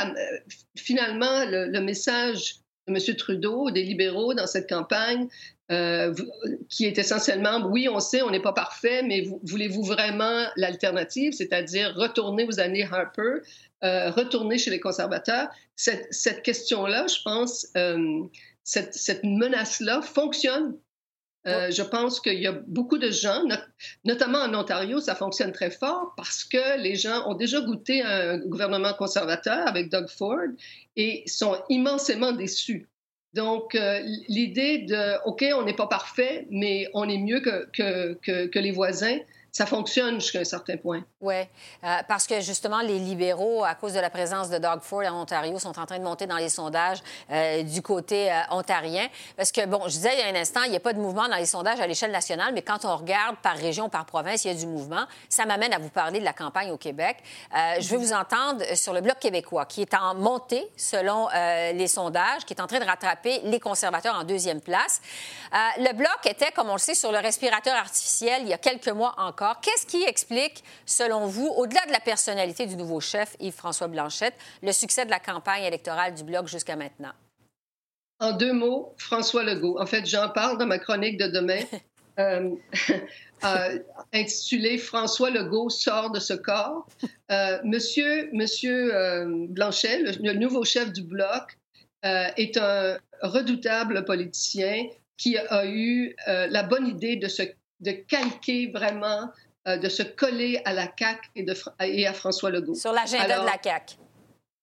[0.75, 2.55] finalement, le, message
[2.87, 3.15] de M.
[3.15, 5.27] Trudeau, des libéraux dans cette campagne,
[5.69, 11.93] qui est essentiellement, oui, on sait, on n'est pas parfait, mais voulez-vous vraiment l'alternative, c'est-à-dire
[11.95, 13.41] retourner aux années Harper,
[13.83, 15.49] retourner chez les conservateurs?
[15.75, 17.67] Cette, cette question-là, je pense,
[18.67, 20.77] cette, menace-là fonctionne.
[21.47, 23.41] Euh, je pense qu'il y a beaucoup de gens,
[24.03, 28.39] notamment en Ontario, ça fonctionne très fort parce que les gens ont déjà goûté un
[28.39, 30.49] gouvernement conservateur avec Doug Ford
[30.97, 32.89] et sont immensément déçus.
[33.33, 38.47] Donc, euh, l'idée de, OK, on n'est pas parfait, mais on est mieux que, que,
[38.47, 39.17] que les voisins,
[39.51, 41.03] ça fonctionne jusqu'à un certain point.
[41.21, 41.35] Oui,
[41.83, 45.21] euh, parce que justement, les libéraux, à cause de la présence de Doug Ford en
[45.21, 46.99] Ontario, sont en train de monter dans les sondages
[47.31, 49.07] euh, du côté euh, ontarien.
[49.35, 50.99] Parce que, bon, je disais il y a un instant, il n'y a pas de
[50.99, 54.45] mouvement dans les sondages à l'échelle nationale, mais quand on regarde par région, par province,
[54.45, 55.05] il y a du mouvement.
[55.29, 57.17] Ça m'amène à vous parler de la campagne au Québec.
[57.53, 61.27] je veux vous entendre sur le Bloc québécois, qui est en montée selon
[61.73, 65.01] les sondages, qui est en train de rattraper les conservateurs en deuxième place.
[65.77, 68.89] le Bloc était, comme on le sait, sur le respirateur artificiel il y a quelques
[68.89, 73.87] mois encore Qu'est-ce qui explique, selon vous, au-delà de la personnalité du nouveau chef, Yves-François
[73.87, 74.33] Blanchette,
[74.63, 77.13] le succès de la campagne électorale du Bloc jusqu'à maintenant?
[78.19, 79.79] En deux mots, François Legault.
[79.79, 81.61] En fait, j'en parle dans ma chronique de demain,
[82.19, 82.49] euh,
[83.43, 83.79] euh,
[84.11, 86.87] intitulée François Legault sort de ce corps.
[87.31, 88.91] Euh, monsieur monsieur
[89.49, 91.57] Blanchet, le, nouveau chef du Bloc,
[92.03, 94.85] est un redoutable politicien
[95.17, 97.43] qui a eu la bonne idée de se
[97.79, 99.31] de calquer vraiment,
[99.67, 102.75] euh, de se coller à la CAQ et, de, et à François Legault.
[102.75, 103.95] Sur l'agenda de la CAQ.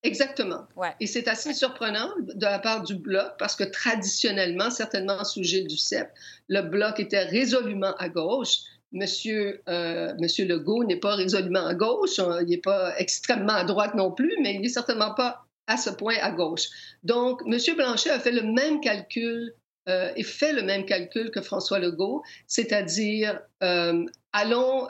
[0.05, 0.67] Exactement.
[1.01, 5.67] Et c'est assez surprenant de la part du Bloc parce que traditionnellement, certainement sous Gilles
[5.67, 6.13] Duceppe,
[6.49, 8.59] le Bloc était résolument à gauche.
[8.93, 13.95] Monsieur, euh, Monsieur Legault n'est pas résolument à gauche, il n'est pas extrêmement à droite
[13.95, 16.69] non plus, mais il n'est certainement pas à ce point à gauche.
[17.03, 19.55] Donc, Monsieur Blanchet a fait le même calcul
[19.89, 24.89] euh, et fait le même calcul que François Legault, c'est-à-dire euh, allons,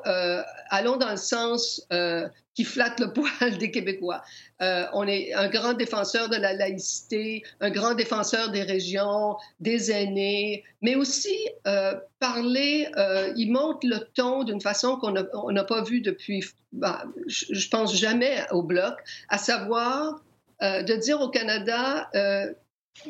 [0.70, 1.86] allons dans le sens
[2.54, 4.22] qui flatte le poil des Québécois.
[4.62, 9.90] Euh, on est un grand défenseur de la laïcité, un grand défenseur des régions, des
[9.90, 11.36] aînés, mais aussi
[11.66, 15.12] euh, parler, euh, il monte le ton d'une façon qu'on
[15.52, 18.94] n'a pas vue depuis, bah, je, pense jamais au bloc,
[19.28, 20.22] à savoir
[20.62, 22.08] de dire au Canada,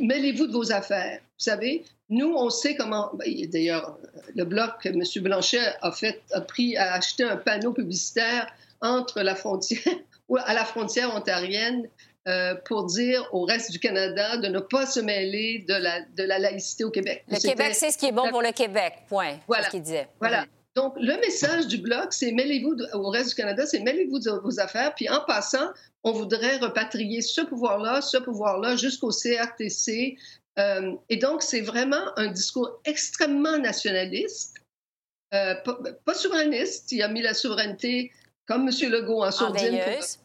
[0.00, 1.20] mêlez-vous de vos affaires.
[1.20, 3.10] Vous savez, nous, on sait comment.
[3.14, 3.98] Ben, d'ailleurs,
[4.34, 5.02] le bloc, M.
[5.16, 9.94] Blanchet a fait, a pris, a acheté un panneau publicitaire entre la frontière
[10.28, 11.88] ou à la frontière ontarienne
[12.26, 16.22] euh, pour dire au reste du Canada de ne pas se mêler de la, de
[16.22, 17.24] la laïcité au Québec.
[17.28, 19.38] Le Québec, c'est ce qui est bon pour le Québec, point.
[19.46, 19.64] Voilà.
[19.64, 20.08] ce qu'il disait.
[20.20, 20.46] Voilà.
[20.76, 24.58] Donc, le message du Bloc, c'est mêlez-vous au reste du Canada, c'est mêlez-vous de vos
[24.58, 24.94] affaires.
[24.94, 25.70] Puis en passant,
[26.02, 30.16] on voudrait repatrier ce pouvoir-là, ce pouvoir-là jusqu'au CRTC.
[30.58, 34.56] Euh, et donc, c'est vraiment un discours extrêmement nationaliste,
[35.32, 36.90] euh, pas, pas, souverainiste.
[36.90, 38.10] Il a mis la souveraineté
[38.46, 38.90] comme M.
[38.90, 39.80] Legault en sourdine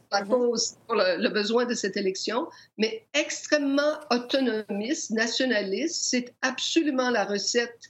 [0.10, 0.76] pour, mm-hmm.
[0.88, 2.47] pour le, besoin de cette élection,
[2.78, 6.04] mais extrêmement autonomiste, nationaliste.
[6.04, 7.89] C'est absolument la recette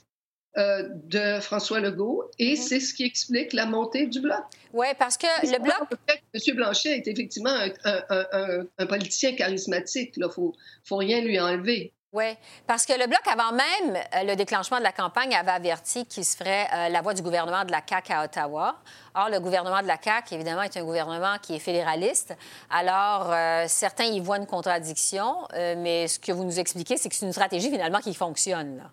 [0.56, 2.56] euh, de François Legault et mm-hmm.
[2.56, 4.42] c'est ce qui explique la montée du Bloc.
[4.72, 5.76] Oui, parce que le Bloc...
[6.08, 6.56] M.
[6.56, 10.14] Blanchet est effectivement un, un politicien charismatique.
[10.16, 10.52] Il ne faut,
[10.84, 11.92] faut rien lui enlever.
[12.12, 12.24] Oui,
[12.66, 16.24] parce que le Bloc, avant même euh, le déclenchement de la campagne, avait averti qu'il
[16.24, 18.82] se ferait euh, la voix du gouvernement de la CAQ à Ottawa.
[19.14, 22.34] Or, le gouvernement de la CAQ, évidemment, est un gouvernement qui est fédéraliste.
[22.68, 27.14] Alors, euh, certains y voient une contradiction, mais ce que vous nous expliquez, c'est que
[27.14, 28.78] c'est une stratégie, finalement, qui fonctionne.
[28.78, 28.90] Là.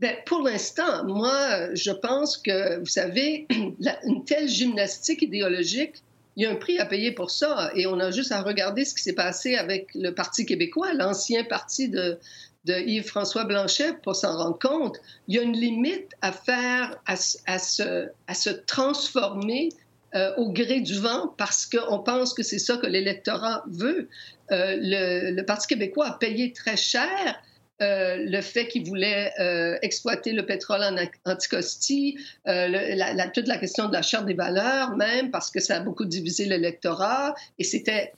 [0.00, 3.46] Bien, pour l'instant, moi, je pense que, vous savez,
[4.04, 6.02] une telle gymnastique idéologique
[6.36, 7.70] il y a un prix à payer pour ça.
[7.74, 11.44] Et on a juste à regarder ce qui s'est passé avec le Parti québécois, l'ancien
[11.44, 12.18] parti de,
[12.66, 14.98] Yves-François Blanchet, pour s'en rendre compte.
[15.28, 19.68] Il y a une limite à faire, à se, transformer
[20.14, 24.08] euh, au gré du vent parce qu'on pense que c'est ça que l'électorat veut.
[24.50, 27.42] Euh, le, Parti québécois a payé très cher
[27.82, 32.16] euh, le fait qu'il voulait euh, exploiter le pétrole en Anticosti,
[32.46, 32.68] euh,
[33.34, 36.44] toute la question de la charte des valeurs même, parce que ça a beaucoup divisé
[36.44, 38.12] l'électorat, et c'était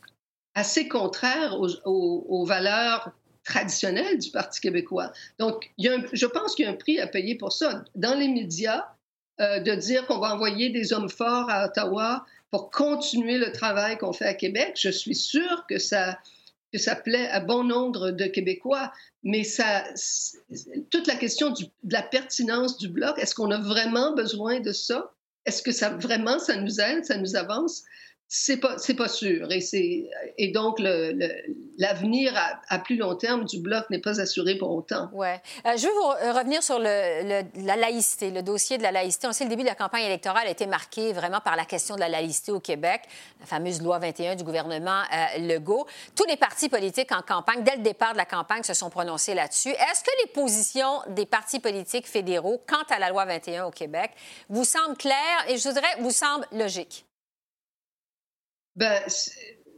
[0.54, 3.12] assez contraire aux, valeurs
[3.44, 5.10] traditionnelles du Parti québécois.
[5.38, 7.82] Donc, je pense qu'il y a un prix à payer pour ça.
[7.94, 8.84] Dans les médias,
[9.38, 14.14] de dire qu'on va envoyer des hommes forts à Ottawa pour continuer le travail qu'on
[14.14, 16.18] fait à Québec, je suis sûre que ça,
[16.72, 18.92] que ça plaît à bon nombre de Québécois,
[19.22, 19.84] mais ça,
[20.90, 25.12] toute la question de la pertinence du bloc, est-ce qu'on a vraiment besoin de ça?
[25.44, 27.84] Est-ce que ça vraiment ça nous aide, ça nous avance?
[28.28, 29.52] C'est pas, c'est pas sûr.
[29.52, 32.34] Et, c'est, et donc, l'avenir
[32.68, 35.08] à, plus long terme du Bloc n'est pas assuré pour autant.
[35.12, 35.28] Oui.
[35.64, 39.28] Euh, je veux vous revenir sur le, la laïcité, le dossier de la laïcité.
[39.28, 41.94] On sait le début de la campagne électorale a été marqué vraiment par la question
[41.94, 43.02] de la laïcité au Québec,
[43.38, 45.86] la fameuse loi 21 du gouvernement euh, Legault.
[46.16, 49.34] Tous les partis politiques en campagne, dès le départ de la campagne, se sont prononcés
[49.34, 49.70] là-dessus.
[49.70, 54.10] Est-ce que les positions des partis politiques fédéraux quant à la loi 21 au Québec
[54.48, 57.05] vous semblent claires et je voudrais vous semblent logiques?
[58.76, 59.02] Ben,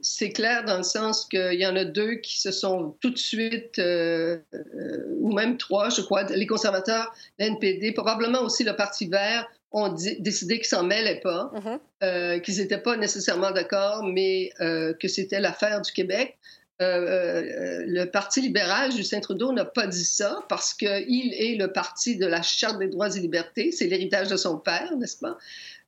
[0.03, 3.19] c'est clair dans le sens qu'il y en a deux qui se sont tout de
[3.19, 9.07] suite, euh, euh, ou même trois, je crois, les conservateurs, l'NPD, probablement aussi le Parti
[9.07, 11.79] vert, ont décidé qu'ils s'en mêlaient pas, mm-hmm.
[12.03, 16.39] euh, qu'ils n'étaient pas nécessairement d'accord, mais que c'était l'affaire du Québec.
[16.81, 22.27] le Parti libéral, Justin Trudeau, n'a pas dit ça parce qu'il est le parti de
[22.27, 23.73] la Charte des droits et libertés.
[23.73, 25.37] C'est l'héritage de son père, n'est-ce pas?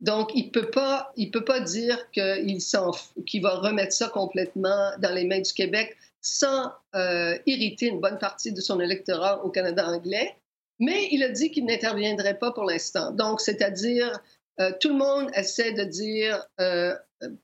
[0.01, 5.13] Donc, il ne peut, pas, il peut pas dire qu'il va remettre ça complètement dans
[5.15, 9.87] les mains du Québec sans euh, irriter une bonne partie de son électorat au Canada
[9.87, 10.37] anglais.
[10.79, 13.11] Mais il a dit qu'il n'interviendrait pas pour l'instant.
[13.11, 14.19] Donc, c'est-à-dire,
[14.61, 16.95] euh, tout le monde essaie de dire euh,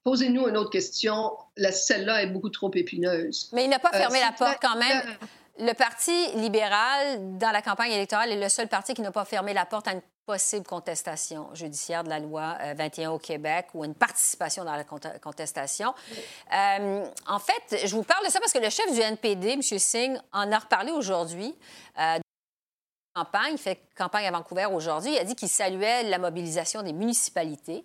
[0.05, 1.33] posez-nous une autre question.
[1.57, 3.51] Celle-là est beaucoup trop épineuse.
[3.53, 5.03] Mais il n'a pas fermé la porte quand même.
[5.59, 9.55] Le Parti libéral, dans la campagne électorale, est le seul parti qui n'a pas fermé
[9.55, 13.85] la porte à une possible contestation judiciaire de la loi 21 euh, au Québec ou
[13.85, 15.95] une participation dans la contestation.
[16.53, 19.63] Euh, en fait, je vous parle de ça parce que le chef du NPD, M.
[19.63, 21.55] Singh, en a reparlé aujourd'hui.
[22.01, 22.19] Euh,
[23.15, 25.13] campagne, il fait campagne à Vancouver aujourd'hui.
[25.13, 27.85] Il a dit qu'il saluait la mobilisation des municipalités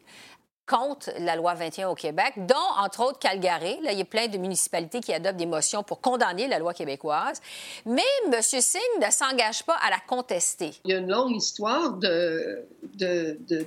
[0.71, 3.77] contre la loi 21 au Québec, dont, entre autres, Calgary.
[3.83, 6.73] Là, il y a plein de municipalités qui adoptent des motions pour condamner la loi
[6.73, 7.41] québécoise.
[7.85, 8.41] Mais M.
[8.41, 10.71] Singh ne s'engage pas à la contester.
[10.85, 11.99] Il y a une longue histoire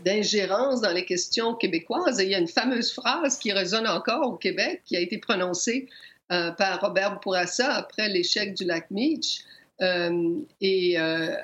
[0.05, 2.20] d'ingérence dans les questions québécoises.
[2.20, 5.90] Il y a une fameuse phrase qui résonne encore au Québec, qui a été prononcée
[6.32, 9.44] euh, par Robert Bourassa après l'échec du lac Meach.
[9.83, 11.35] Euh, et euh,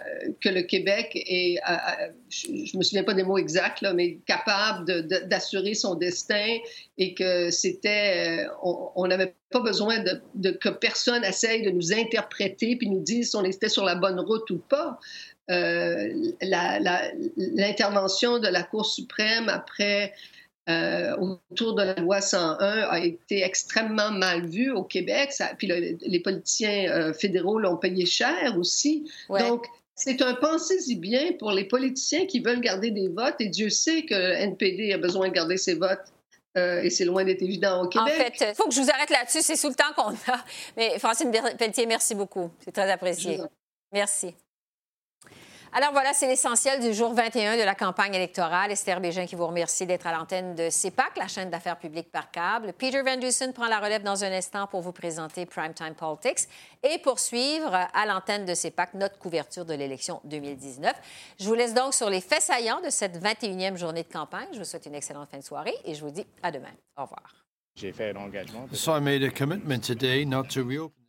[0.40, 1.58] que le Québec est,
[2.28, 6.58] je ne me souviens pas des mots exacts, mais capable d'assurer son destin
[6.96, 10.04] et que c'était, on n'avait pas besoin
[10.60, 14.20] que personne essaye de nous interpréter puis nous dise si on était sur la bonne
[14.20, 15.00] route ou pas.
[15.48, 20.12] L'intervention de la Cour suprême après
[20.68, 25.32] euh, autour de la loi 101 a été extrêmement mal vue au Québec.
[25.32, 29.10] Ça, puis les politiciens euh, fédéraux l'ont payé cher aussi.
[29.28, 33.40] Donc, c'est un pensez-y bien pour les politiciens qui veulent garder des votes.
[33.40, 36.12] Et Dieu sait que le NPD a besoin de garder ses votes.
[36.56, 38.12] Euh, et c'est loin d'être évident au Québec.
[38.12, 39.42] En fait, il faut que je vous arrête là-dessus.
[39.42, 40.44] C'est sous le temps qu'on a.
[40.76, 42.50] Mais Francine Pelletier, merci beaucoup.
[42.64, 43.38] C'est très apprécié.
[43.92, 44.34] Merci.
[45.72, 48.72] Alors voilà, c'est l'essentiel du jour 21 de la campagne électorale.
[48.72, 52.32] Esther Bégin qui vous remercie d'être à l'antenne de CEPAC, la chaîne d'affaires publiques par
[52.32, 52.72] câble.
[52.72, 56.48] Peter Van Dusen prend la relève dans un instant pour vous présenter Primetime Politics
[56.82, 60.92] et poursuivre à l'antenne de CEPAC notre couverture de l'élection 2019.
[61.38, 64.48] Je vous laisse donc sur les faits saillants de cette 21e journée de campagne.
[64.52, 66.72] Je vous souhaite une excellente fin de soirée et je vous dis à demain.
[66.96, 67.32] Au revoir.
[67.76, 68.66] J'ai fait un engagement.
[68.72, 70.99] So I made a commitment today not to reopen.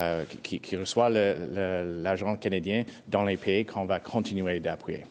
[0.00, 5.04] Euh, qui, qui, reçoit l'argent canadien dans les pays qu'on va continuer d'appuyer.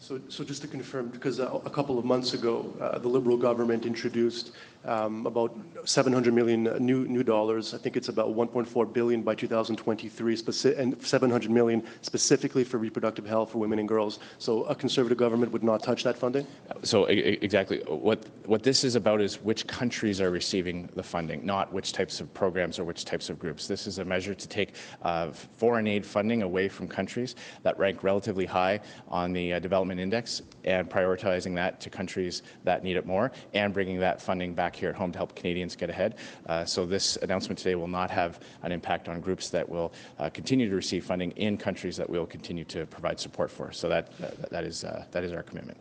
[0.00, 3.38] So, so, just to confirm, because a, a couple of months ago, uh, the Liberal
[3.38, 4.52] government introduced
[4.84, 7.74] about 700 million new new dollars.
[7.74, 10.38] I think it's about 1.4 billion by 2023,
[10.76, 14.18] and 700 million specifically for reproductive health for women and girls.
[14.38, 16.46] So a conservative government would not touch that funding.
[16.82, 21.72] So exactly what what this is about is which countries are receiving the funding, not
[21.72, 23.66] which types of programs or which types of groups.
[23.66, 28.02] This is a measure to take uh, foreign aid funding away from countries that rank
[28.02, 33.06] relatively high on the uh, development index and prioritizing that to countries that need it
[33.06, 36.16] more and bringing that funding back back here at home to help Canadians get ahead.
[36.46, 40.28] Uh, so this announcement today will not have an impact on groups that will uh,
[40.30, 43.70] continue to receive funding in countries that we will continue to provide support for.
[43.72, 45.78] So that, that, that, is, uh, that is our commitment.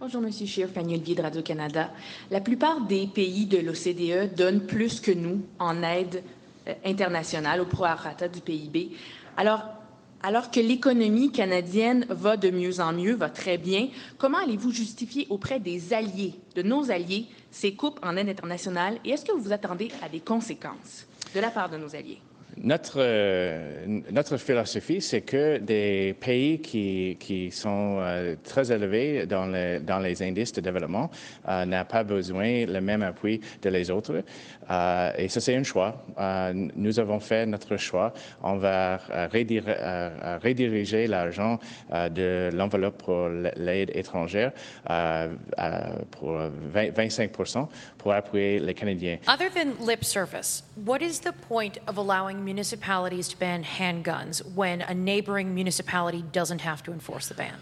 [0.00, 0.30] Bonjour, M.
[0.32, 1.90] Scheer, Fanny de Radio-Canada.
[2.30, 6.22] La plupart des pays de l'OCDE donnent plus que nous en aide
[6.66, 8.96] euh, internationale au prorata du PIB.
[9.36, 9.78] Alors,
[10.22, 13.88] Alors que l'économie canadienne va de mieux en mieux, va très bien,
[14.18, 19.10] comment allez-vous justifier auprès des alliés, de nos alliés, ces coupes en aide internationale et
[19.10, 22.20] est-ce que vous vous attendez à des conséquences de la part de nos alliés?
[22.62, 30.22] Notre, euh, notre philosophie, c'est que des pays qui, sont euh, très élevés dans, les
[30.22, 31.10] indices de développement
[31.48, 34.24] euh, n'ont pas besoin le même appui de les autres.
[35.18, 36.04] Et ça, c'est un choix.
[36.54, 38.12] Nous avons fait notre choix.
[38.42, 38.98] On va
[39.32, 41.58] rediriger l'argent
[41.90, 44.52] de l'enveloppe pour l'aide étrangère
[46.10, 47.30] pour 25
[47.96, 49.18] pour appuyer les Canadiens.
[49.26, 54.80] Other than lip service, what is the point of allowing municipalities to ban handguns when
[54.80, 57.58] a neighboring municipality doesn't have to enforce the ban?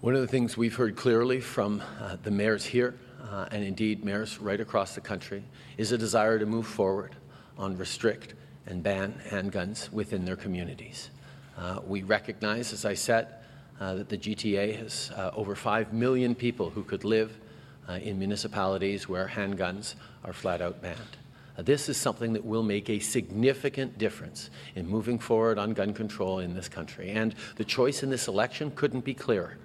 [0.00, 2.94] One of the things we've heard clearly from uh, the mayors here,
[3.30, 5.44] uh, and indeed mayors right across the country,
[5.76, 7.14] is a desire to move forward
[7.58, 8.32] on restrict
[8.64, 11.10] and ban handguns within their communities.
[11.58, 13.34] Uh, we recognize, as I said,
[13.80, 17.38] uh, that the GTA has uh, over 5 million people who could live
[17.86, 21.18] uh, in municipalities where handguns are flat out banned.
[21.56, 25.92] Uh, this is something that will make a significant difference in moving forward on gun
[25.92, 27.10] control in this country.
[27.10, 29.58] And the choice in this election couldn't be clearer.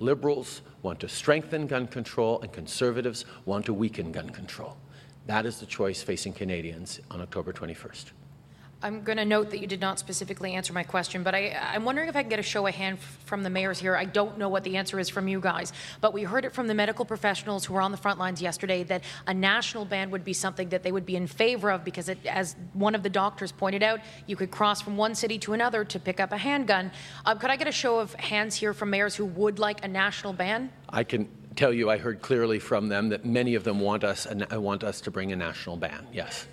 [0.00, 4.76] Liberals want to strengthen gun control, and conservatives want to weaken gun control.
[5.26, 8.12] That is the choice facing Canadians on October 21st.
[8.80, 11.84] I'm going to note that you did not specifically answer my question, but I, am
[11.84, 13.96] wondering if I can get a show of hand from the mayors here.
[13.96, 16.68] I don't know what the answer is from you guys, but we heard it from
[16.68, 20.24] the medical professionals who were on the front lines yesterday that a national ban would
[20.24, 23.10] be something that they would be in favor of because, it, as one of the
[23.10, 23.98] doctors pointed out,
[24.28, 26.92] you could cross from one city to another to pick up a handgun.
[27.26, 29.88] Um, could I get a show of hands here from mayors who would like a
[29.88, 30.70] national ban?
[30.88, 34.28] I can tell you, I heard clearly from them that many of them want us
[34.52, 36.06] want us to bring a national ban.
[36.12, 36.46] Yes.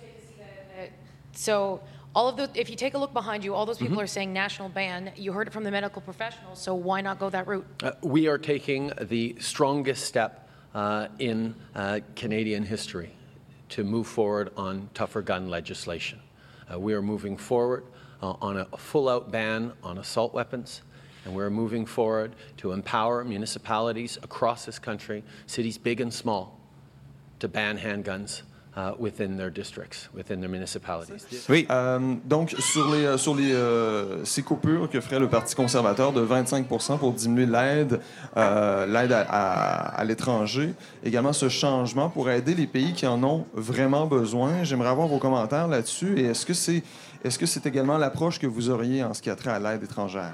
[1.36, 1.82] So
[2.16, 4.04] all of the, if you take a look behind you, all those people mm-hmm.
[4.04, 5.12] are saying national ban.
[5.16, 7.66] You heard it from the medical professionals, so why not go that route?
[7.82, 13.10] Uh, we are taking the strongest step uh, in uh, Canadian history
[13.68, 16.18] to move forward on tougher gun legislation.
[16.72, 17.84] Uh, we are moving forward
[18.22, 20.80] uh, on a full out ban on assault weapons.
[21.26, 26.58] And we're moving forward to empower municipalities across this country, cities big and small,
[27.40, 28.42] to ban handguns
[28.76, 31.26] uh, within their districts, within their municipalities.
[31.48, 31.66] Oui.
[31.70, 36.12] Euh, donc, sur, les, euh, sur les, euh, ces coupures que ferait le Parti conservateur
[36.12, 36.66] de 25
[36.98, 38.00] pour diminuer l'aide
[38.36, 40.74] euh, l'aide à, à, à l'étranger,
[41.04, 44.62] également ce changement pour aider les pays qui en ont vraiment besoin.
[44.64, 46.18] J'aimerais avoir vos commentaires là-dessus.
[46.18, 46.82] Et est-ce que c'est
[47.24, 49.82] est-ce que c'est également l'approche que vous auriez en ce qui a trait à l'aide
[49.82, 50.32] étrangère?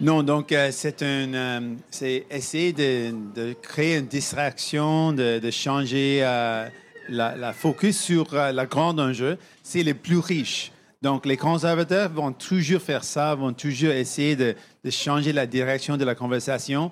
[0.00, 5.50] Non, donc euh, c'est un, euh, c'est essayer de, de, créer une distraction, de, de
[5.50, 6.68] changer euh,
[7.08, 9.38] la, focus sur euh, la grande enjeu.
[9.62, 10.72] C'est les plus riches.
[11.02, 14.54] Donc les conservateurs vont toujours faire ça, vont toujours essayer de,
[14.90, 16.90] changer la direction de la conversation.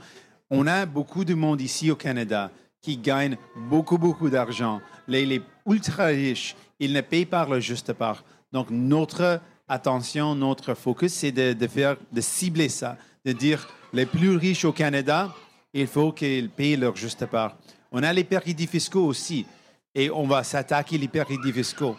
[0.50, 2.50] On a beaucoup de monde ici au Canada
[2.82, 4.80] qui gagne beaucoup, beaucoup d'argent.
[5.08, 8.24] Les, les ultra riches, ils ne payent pas leur juste part.
[8.52, 14.06] Donc notre attention, notre focus, c'est de, de, faire, de cibler ça, de dire les
[14.06, 15.34] plus riches au Canada,
[15.72, 17.56] il faut qu'ils payent leur juste part.
[17.90, 19.46] On a les paradis fiscaux aussi,
[19.94, 21.96] et on va s'attaquer les paradis fiscaux.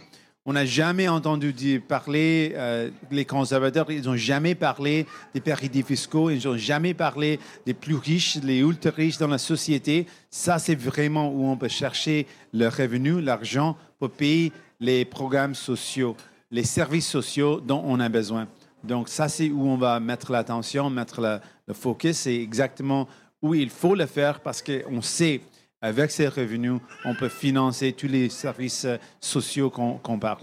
[0.47, 6.29] On n'a jamais entendu parler, euh, les conservateurs, ils n'ont jamais parlé des paradis fiscaux,
[6.29, 10.05] ils n'ont jamais parlé des plus riches, les ultra riches dans la société.
[10.29, 16.15] Ça, c'est vraiment où on peut chercher le revenu, l'argent pour payer les programmes sociaux
[16.51, 18.47] les services sociaux dont on a besoin.
[18.83, 22.17] Donc, ça, c'est où on va mettre l'attention, mettre le focus.
[22.17, 23.07] C'est exactement
[23.41, 25.41] où il faut le faire parce qu'on sait,
[25.86, 28.88] avec ces revenus, on peut financer tous les services
[29.19, 30.41] sociaux qu'on parle.